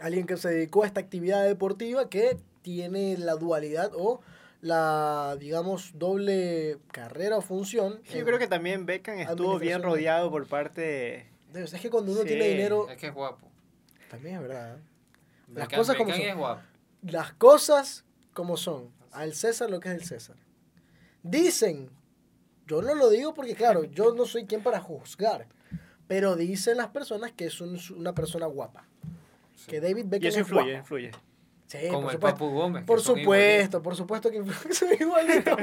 [0.00, 4.20] alguien que se dedicó a esta actividad deportiva que tiene la dualidad o
[4.60, 8.00] la, digamos, doble carrera o función.
[8.04, 12.22] Sí, Yo creo que también Beckham estuvo bien rodeado por parte Es que cuando uno
[12.22, 12.28] Sí.
[12.28, 13.48] tiene dinero, Es que es guapo.
[14.10, 14.76] también es verdad.
[14.76, 14.80] ¿eh?
[15.54, 16.20] Las cosas como son.
[16.20, 16.62] es guapo.
[17.02, 18.90] las cosas como son.
[19.12, 20.36] Al César lo que es el César.
[21.22, 21.90] Dicen,
[22.66, 25.46] yo no lo digo porque claro, yo no soy quien para juzgar,
[26.06, 28.86] pero dicen las personas que es un- una persona guapa.
[29.66, 30.78] Que David Y Beckham eso es influye, guapo.
[30.78, 31.10] influye.
[31.70, 32.38] Sí, Como por el supuesto.
[32.38, 32.84] Papu Gómez.
[32.84, 34.74] Por supuesto, por supuesto que influye.
[34.74, 35.56] Son igualitos.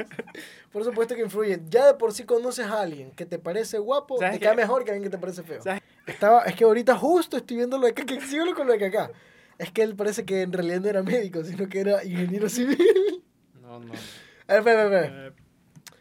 [0.72, 1.60] por supuesto que influye.
[1.70, 4.46] Ya de por sí conoces a alguien que te parece guapo, ¿Sabes te qué?
[4.46, 5.62] cae mejor que alguien que te parece feo.
[5.62, 5.82] ¿Sabes?
[6.06, 8.86] Estaba, es que ahorita justo estoy viendo lo de acá, que síguelo con lo de
[8.86, 9.12] acá.
[9.58, 13.22] Es que él parece que en realidad no era médico, sino que era ingeniero civil.
[13.62, 13.92] No, no.
[13.92, 15.28] A ver, espera, espera, espera.
[15.28, 15.32] Eh,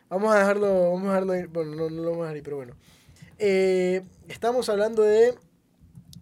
[0.08, 1.48] Vamos a dejarlo, vamos a dejarlo ir.
[1.48, 2.74] Bueno, no, no lo vamos a dejar ir, pero bueno.
[3.40, 5.34] Eh, estamos hablando de.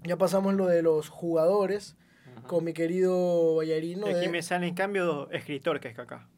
[0.04, 1.96] Ya pasamos lo de los jugadores
[2.46, 4.06] Con mi querido Vallarino.
[4.06, 6.28] Aquí de- me sale en cambio escritor, que es acá.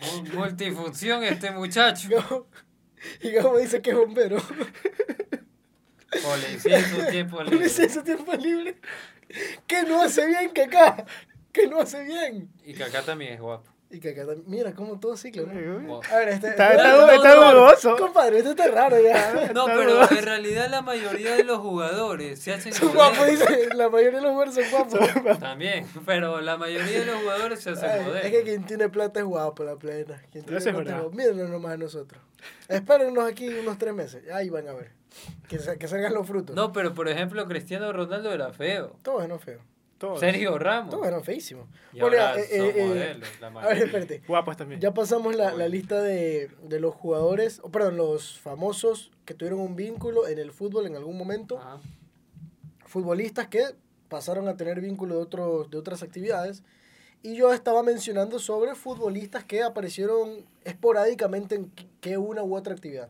[0.00, 2.46] Mu- Multifunción este muchacho.
[3.20, 4.36] Y Gabo dice que es bombero.
[6.22, 7.64] Policía en su tiempo libre.
[7.64, 8.76] Dice su tiempo libre.
[9.66, 11.04] Que no hace bien, acá.
[11.52, 12.48] Que no hace bien.
[12.64, 13.71] Y acá también es guapo.
[13.94, 14.44] Y que acá también.
[14.46, 16.00] Mira cómo todo ciclo, ¿no?
[16.10, 16.48] A ver, este.
[16.48, 17.96] Está, espera, está, no, está no, no, dudoso.
[17.98, 19.34] Compadre, esto está raro ya.
[19.52, 20.14] No, Está pero dudoso.
[20.14, 23.68] en realidad la mayoría de los jugadores se hacen Son guapos, dice.
[23.74, 25.38] La mayoría de los jugadores son guapos.
[25.40, 28.24] También, pero la mayoría de los jugadores se hacen Ay, modelos.
[28.24, 30.22] es que quien tiene plata es guapo, la plena.
[30.32, 31.02] Quien tiene Eso es plata.
[31.12, 32.20] Mírenlo nomás a nosotros.
[32.68, 34.22] Espérennos aquí unos tres meses.
[34.32, 34.90] Ahí van a ver.
[35.48, 36.56] Que, que salgan los frutos.
[36.56, 38.96] No, pero por ejemplo, Cristiano Ronaldo era feo.
[39.02, 39.60] Todos eran feos.
[40.02, 40.20] Todos.
[40.20, 40.90] Sergio Ramos.
[40.90, 41.68] Todos eran feísimos.
[41.92, 43.84] Y Bueno, ahora ya, eh, son eh, eh, modelos, la A ver, mayoría.
[43.84, 44.22] espérate.
[44.26, 44.80] Guapos también.
[44.80, 49.60] Ya pasamos la, la lista de, de los jugadores, o perdón, los famosos que tuvieron
[49.60, 51.58] un vínculo en el fútbol en algún momento.
[51.58, 51.78] Ajá.
[52.86, 53.62] Futbolistas que
[54.08, 56.62] pasaron a tener vínculo de, otros, de otras actividades.
[57.22, 62.74] Y yo estaba mencionando sobre futbolistas que aparecieron esporádicamente en que- que una u otra
[62.74, 63.08] actividad.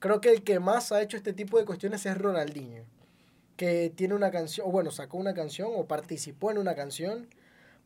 [0.00, 2.82] Creo que el que más ha hecho este tipo de cuestiones es Ronaldinho,
[3.62, 7.28] que tiene una canción, o bueno, sacó una canción o participó en una canción,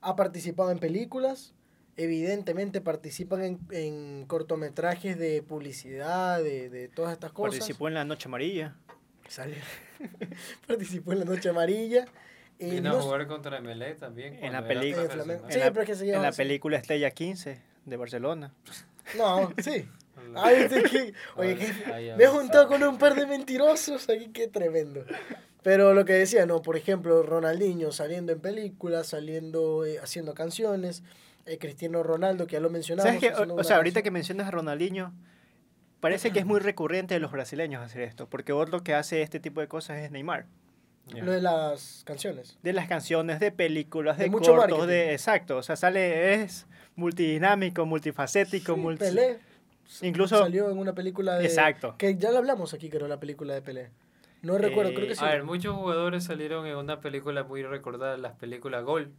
[0.01, 1.53] ha participado en películas,
[1.99, 7.59] evidentemente participan en, en cortometrajes de publicidad, de, de todas estas cosas.
[7.59, 8.75] Participó en la Noche Amarilla.
[9.29, 9.57] Sale-
[10.67, 12.07] participó en la Noche Amarilla.
[12.59, 13.61] Eh, Vino no a jugar contra
[13.99, 14.43] también.
[14.43, 15.03] En la película.
[15.13, 15.19] En
[15.61, 18.55] la- pero es que se En la película Estrella 15 de Barcelona.
[19.19, 19.87] No, sí.
[20.35, 24.49] Ay, este que- oye, que- me he juntado con un par de mentirosos aquí, qué
[24.49, 25.05] tremendo.
[25.63, 31.03] Pero lo que decía, no, por ejemplo, Ronaldinho saliendo en películas, saliendo, eh, haciendo canciones,
[31.45, 33.09] eh, Cristiano Ronaldo, que ya lo mencionamos.
[33.09, 33.31] ¿Sabes qué?
[33.31, 35.13] haciendo O, sea, ahorita que mencionas a Ronaldinho,
[36.01, 39.41] parece que es muy recurrente de los brasileños hacer esto, porque otro que hace este
[39.41, 40.47] tipo de cosas es Neymar.
[41.09, 41.23] Ya.
[41.23, 42.59] Lo de las canciones.
[42.63, 44.89] De las canciones, de películas, De de, mucho cortos, marketing.
[44.89, 49.39] de exacto, o sea, sale es multidinámico, multifacético, Sí, multi- Pelé
[50.03, 51.45] incluso salió en una película de...
[51.47, 51.95] Exacto.
[51.99, 53.91] Que ya lo hablamos aquí, creo, la película de Pelé.
[54.43, 55.25] No recuerdo, creo que Eh, sí.
[55.25, 59.11] A ver, muchos jugadores salieron en una película muy recordada, las películas Gol.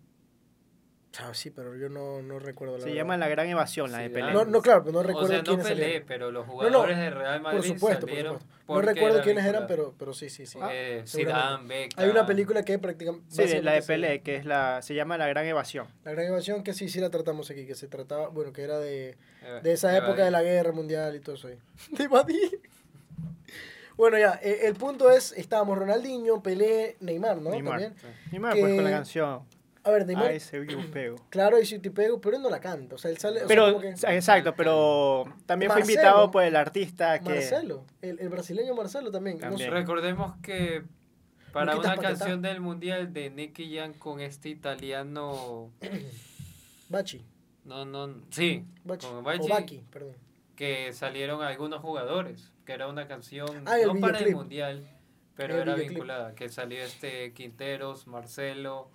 [1.20, 3.02] Ah, sí, pero yo no, no recuerdo la se verdad.
[3.02, 4.34] llama La Gran Evasión, la Sí, de ah, Pelé.
[4.34, 6.08] No, no, claro, pero no O recuerdo sea, no quiénes Pelé, salieron.
[6.08, 6.52] pero los no.
[6.54, 8.46] jugadores de Real Madrid Por supuesto, por supuesto.
[8.68, 10.60] No recuerdo era quiénes eran, pero, pero sí, sí, sí.
[10.70, 11.08] Eh, seguramente.
[11.08, 12.04] Zidane, Beckham.
[12.04, 13.26] Hay una película que prácticamente...
[13.48, 15.88] Sí, la de Pelé, que es la, se llama La Gran Evasión.
[16.04, 18.78] La gran evasión que sí, sí la tratamos aquí, que se trataba, bueno, que era
[18.78, 21.58] de, Eh, de esa eh, época de la guerra mundial y todo eso ahí.
[21.98, 22.62] De evadir.
[23.96, 27.50] Bueno, ya, eh, el punto es, estábamos Ronaldinho, Pelé, Neymar, ¿no?
[27.50, 27.80] Neymar.
[27.82, 27.96] También.
[28.32, 29.42] Neymar, pues con la Que- canción.
[29.88, 31.16] A ver, Neymar, Ay, se vio un pego.
[31.30, 31.58] claro,
[31.90, 33.38] pego, pero él no la canta, o sea, él sale...
[33.38, 37.30] o sea, Pero, que- exacto, pero también fue invitado por el artista que...
[37.30, 39.38] Marcelo, el, el brasileño Marcelo también.
[39.38, 39.70] no También.
[39.70, 39.76] sé.
[39.76, 40.84] Recordemos que
[41.54, 42.20] para Luquitas una Paquetá.
[42.20, 45.72] canción del mundial de Nicky Jam con este italiano.
[46.90, 47.26] Bachi,
[47.66, 48.22] No, no.
[48.30, 50.14] Sí, Bachi, con o Baki, perdón.
[50.56, 52.52] que salieron algunos jugadores.
[52.66, 54.86] Que era una canción Ah, el no para el mundial,
[55.36, 55.90] pero El era videoclip.
[55.92, 56.36] vinculada.
[56.36, 58.90] Que salió este Quinteros, Marcelo,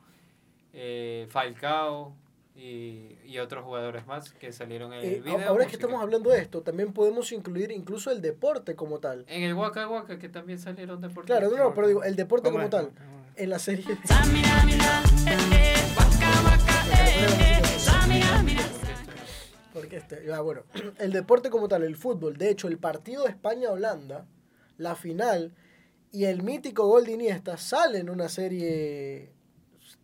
[0.73, 2.15] eh, Falcao
[2.55, 5.35] y, y otros jugadores más que salieron en Eh, el video.
[5.37, 5.73] ahora que musical.
[5.81, 9.25] estamos hablando de esto, también podemos incluir incluso el deporte como tal.
[9.29, 11.39] En el Waka Waka, que también salieron deportistas.
[11.41, 12.71] Claro, no, no, pero digo, el deporte ¿Cómo como es?
[12.71, 12.91] tal.
[13.37, 13.87] En la serie...
[19.73, 20.63] Porque este, ah, bueno,
[20.99, 24.27] el deporte como tal, el fútbol, de hecho, el partido de España-Holanda,
[24.77, 25.55] la final
[26.11, 29.33] y el mítico gol de Iniesta sale en una serie,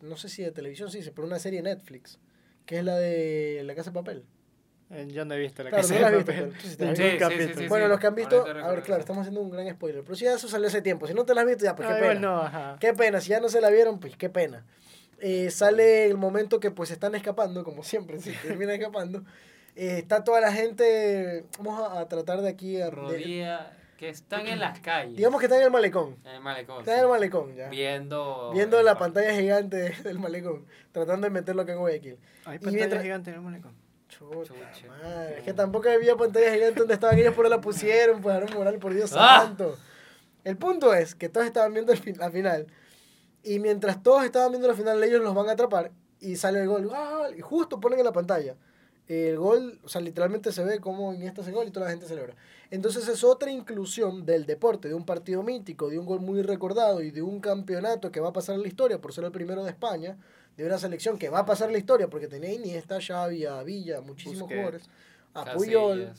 [0.03, 2.19] no sé si de televisión, sí, pero una serie Netflix,
[2.67, 4.25] que es la de La Casa de Papel.
[4.91, 6.53] Eh, Yo no he visto la Claro, casa no la de visto, papel.
[6.59, 7.55] tú sí.
[7.63, 10.15] Sí, bueno, los que han visto, a ver, claro, estamos haciendo un gran spoiler, pero
[10.15, 11.95] si ya eso salió hace tiempo, si no te la has visto ya, pues qué
[11.95, 12.13] Ay, pena.
[12.15, 12.77] bueno, ajá.
[12.81, 14.65] Qué pena, si ya no se la vieron, pues qué pena.
[15.21, 19.25] Eh, sale el momento que pues están escapando, como siempre, se termina escapando.
[19.77, 24.09] Eh, está toda la gente, vamos a, a tratar de aquí, a- de- Rodilla, que
[24.09, 25.17] están en las calles.
[25.17, 26.17] digamos que están en el malecón.
[26.25, 26.79] en el malecón.
[26.81, 26.99] Están sí.
[27.01, 27.69] en el malecón, ya.
[27.69, 28.53] Viendo.
[28.55, 32.19] Viendo la pa- pantalla gigante de- del malecón, tratando de meterlo acá en Guayaquil.
[32.47, 33.73] Hay Y pantalla mientras- gigante en el malecón.
[34.09, 34.87] Chuta Chucha.
[34.89, 38.55] madre, es que tampoco había pantalla gigante donde estaban ellos, pero la pusieron, pues Aaron
[38.55, 39.43] Moral, por Dios ¡Ah!
[39.45, 39.77] santo.
[40.45, 42.67] El punto es que todos estaban viendo el fin- la final.
[43.43, 45.91] Y mientras todos estaban viendo la final, ellos los van a atrapar.
[46.21, 46.87] Y sale el gol.
[46.87, 47.37] ¡Gol!
[47.37, 48.55] Y justo ponen en la pantalla.
[49.09, 52.07] El gol, o sea, literalmente se ve cómo Iniesta hace gol y toda la gente
[52.07, 52.35] celebra.
[52.71, 57.03] Entonces es otra inclusión del deporte, de un partido mítico, de un gol muy recordado
[57.03, 59.65] y de un campeonato que va a pasar en la historia por ser el primero
[59.65, 60.19] de España,
[60.57, 63.63] de una selección que va a pasar en la historia porque tenía Iniesta, Xavi, a
[63.63, 64.59] Villa, muchísimos Busquets.
[64.59, 64.91] jugadores,
[65.35, 66.13] a Puyol,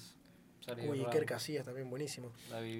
[0.88, 2.32] uy, Iker Casillas también buenísimo.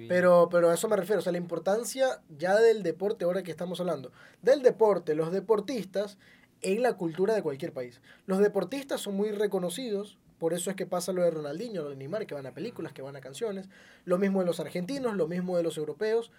[0.08, 3.50] Pero, pero a eso me refiero, o sea, la importancia ya del deporte, ahora que
[3.50, 4.10] estamos hablando,
[4.42, 6.18] del deporte, los deportistas
[6.62, 8.00] en la cultura de cualquier país.
[8.26, 11.96] Los deportistas son muy reconocidos, por eso es que pasa lo de Ronaldinho, lo de
[11.96, 13.68] Neymar, que van a películas, que van a canciones,
[14.04, 16.32] lo mismo de los argentinos, lo mismo de los europeos,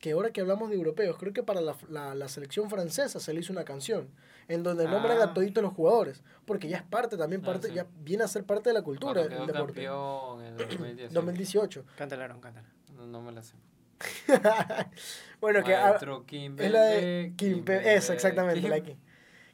[0.00, 3.34] que ahora que hablamos de europeos, creo que para la, la, la selección francesa se
[3.34, 4.08] le hizo una canción,
[4.46, 5.24] en donde nombran Ah.
[5.24, 7.74] a toditos los jugadores, porque ya es parte, también Ah, parte, sí.
[7.74, 9.54] ya viene a ser parte de la cultura del deporte.
[9.84, 11.14] campeón en el 2018.
[11.14, 11.84] 2018.
[11.96, 12.68] Cántala, Aaron, cántala.
[12.96, 13.54] No, no me la sé.
[15.40, 15.74] bueno, que...
[15.74, 18.96] ah, Maestro Kimpembe, Es la de Kimpembe, eso, exactamente, Kim- la que-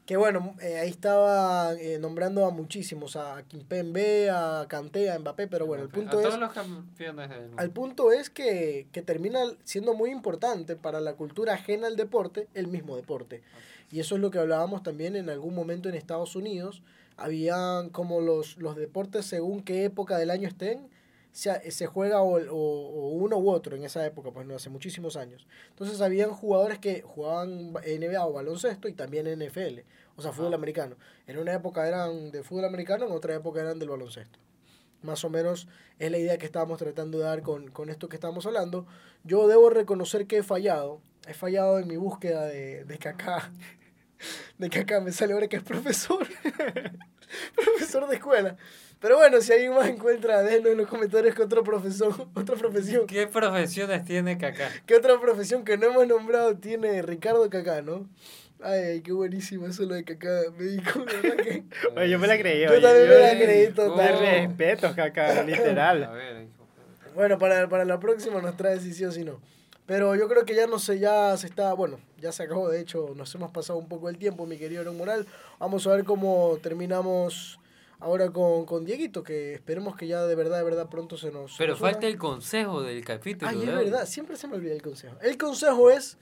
[0.06, 5.46] Que bueno, eh, ahí estaba eh, nombrando a muchísimos, a Kimpembe, a Kanté, a Mbappé,
[5.46, 7.56] pero bueno, el punto a es, todos los campeones del mundo.
[7.56, 12.48] al punto es que, que termina siendo muy importante para la cultura ajena al deporte,
[12.52, 13.42] el mismo deporte.
[13.90, 16.82] Y eso es lo que hablábamos también en algún momento en Estados Unidos.
[17.16, 20.88] Habían como los, los deportes según qué época del año estén,
[21.34, 24.70] se, se juega o, o- o uno u otro en esa época, pues no, hace
[24.70, 25.46] muchísimos años.
[25.70, 29.84] Entonces habían jugadores que jugaban NBA o baloncesto y también NFL,
[30.16, 30.96] o sea, fútbol americano.
[31.26, 34.38] En una época eran de fútbol americano, en otra época eran del baloncesto.
[35.02, 35.68] Más o menos
[35.98, 38.86] es la idea que estábamos tratando de dar con, con esto que estamos hablando.
[39.24, 41.00] Yo debo reconocer que he fallado.
[41.28, 43.52] He fallado en mi búsqueda de, de Kaká.
[44.58, 46.26] De Kaká me sale ahora que es profesor.
[47.54, 48.56] profesor de escuela.
[49.00, 53.06] Pero bueno, si alguien más encuentra, déjenlo en los comentarios que otro profesor, otra profesión,
[53.06, 54.70] ¿Qué profesiones tiene Kaká?
[54.86, 58.08] qué otra profesión que no hemos nombrado tiene Ricardo Kaká, ¿no?
[58.62, 61.64] Ay, qué buenísimo eso lo de Kaká médico, de verdad que...
[61.96, 62.62] Oye, yo me la creí.
[62.62, 64.18] Yo oye, también me la yo- creí total.
[64.20, 66.10] Respeto, caca, A literal.
[66.14, 66.66] ver, hijo.
[67.14, 69.40] Bueno, para, para la próxima nos trae si sí o si no.
[69.86, 72.80] Pero yo creo que ya no sé, ya se está, bueno, ya se acabó, de
[72.80, 75.26] hecho, nos hemos pasado un poco el tiempo, mi querido Aaron Moral.
[75.58, 77.58] Vamos a ver cómo terminamos
[78.00, 81.54] ahora con, con Dieguito, que esperemos que ya de verdad, de verdad pronto se nos...
[81.58, 83.50] Pero falta el consejo del capítulo.
[83.50, 83.84] Ay, es de hoy.
[83.84, 85.16] verdad, siempre se me olvida el consejo.
[85.20, 86.16] El consejo es...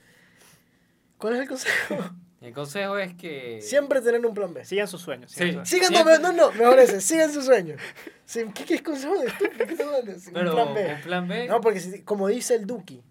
[1.17, 1.95] ¿Cuál es el consejo?
[2.43, 3.61] El consejo es que...
[3.61, 4.65] siempre tener un plan B.
[4.65, 5.31] Sigan sus sueños.
[5.31, 5.37] Sí.
[5.37, 7.79] sigan sus- Sigan, no, no, no, mejor ese, sigan sus sueños.
[8.25, 9.65] Sí, ¿Qué, qué es consejo de estúpido?
[10.03, 10.19] ¿Qué?
[10.19, 10.93] Sí, Pero un plan B.
[10.95, 11.47] un plan B.
[11.47, 13.01] No, porque si- como dice el Duki,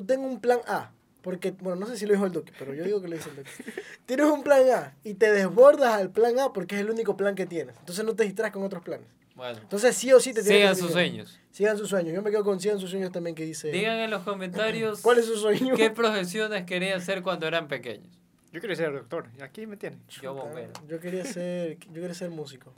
[0.00, 0.90] tú tengo un plan A.
[1.22, 3.28] Porque, bueno, no sé si lo dijo el Duki, pero yo digo que lo dice
[3.30, 3.50] el Duki.
[4.06, 7.34] Tienes un plan A y te desbordas al plan A porque es el único plan
[7.34, 7.76] que tienes.
[7.80, 9.06] Entonces no te distraes con otros planes.
[9.34, 11.38] Bueno, Entonces sí o sí te tienes sigan que sus sueños.
[11.50, 12.14] Sigan sus sueños.
[12.14, 13.70] Yo me quedo con sigan sus sueños también que dice.
[13.70, 15.76] Digan en los comentarios ¿Cuál es su sueño?
[15.76, 18.08] qué profesiones querían hacer cuando eran pequeños.
[18.52, 19.28] Yo quiero ser doctor.
[19.38, 20.00] Y aquí me tienen.
[20.22, 20.72] Yo bombero.
[20.88, 22.72] Yo quería ser, yo quería ser músico.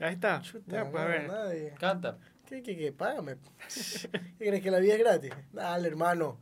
[0.00, 0.40] Ahí está.
[0.42, 1.28] Chuta, Ya, pues, a no, ver.
[1.28, 1.74] nadie.
[1.78, 2.18] Canta.
[2.50, 2.90] ¿Qué, qué, qué?
[2.90, 3.36] Págame.
[4.38, 5.30] ¿Qué crees que la vida es gratis?
[5.52, 6.38] Dale, hermano.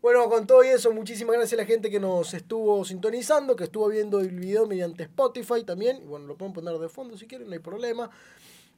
[0.00, 3.64] Bueno, con todo y eso, muchísimas gracias a la gente que nos estuvo sintonizando, que
[3.64, 6.08] estuvo viendo el video mediante Spotify también.
[6.08, 8.10] Bueno, lo pueden poner de fondo si quieren, no hay problema.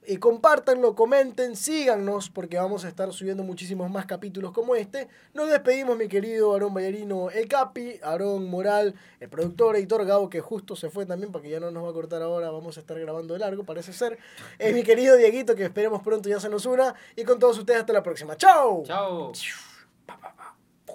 [0.04, 5.08] Y compártanlo, comenten, síganos, porque vamos a estar subiendo muchísimos más capítulos como este.
[5.32, 10.40] Nos despedimos, mi querido Aarón Ballarino, el Capi, Aarón Moral, el productor, editor Gabo, que
[10.40, 12.80] justo se fue también, para que ya no nos va a cortar ahora, vamos a
[12.80, 14.18] estar grabando de largo, parece ser.
[14.58, 16.94] Es mi querido Dieguito, que esperemos pronto ya se nos una.
[17.14, 18.36] Y con todos ustedes, hasta la próxima.
[18.36, 18.82] ¡Chao!
[18.84, 19.32] Chao.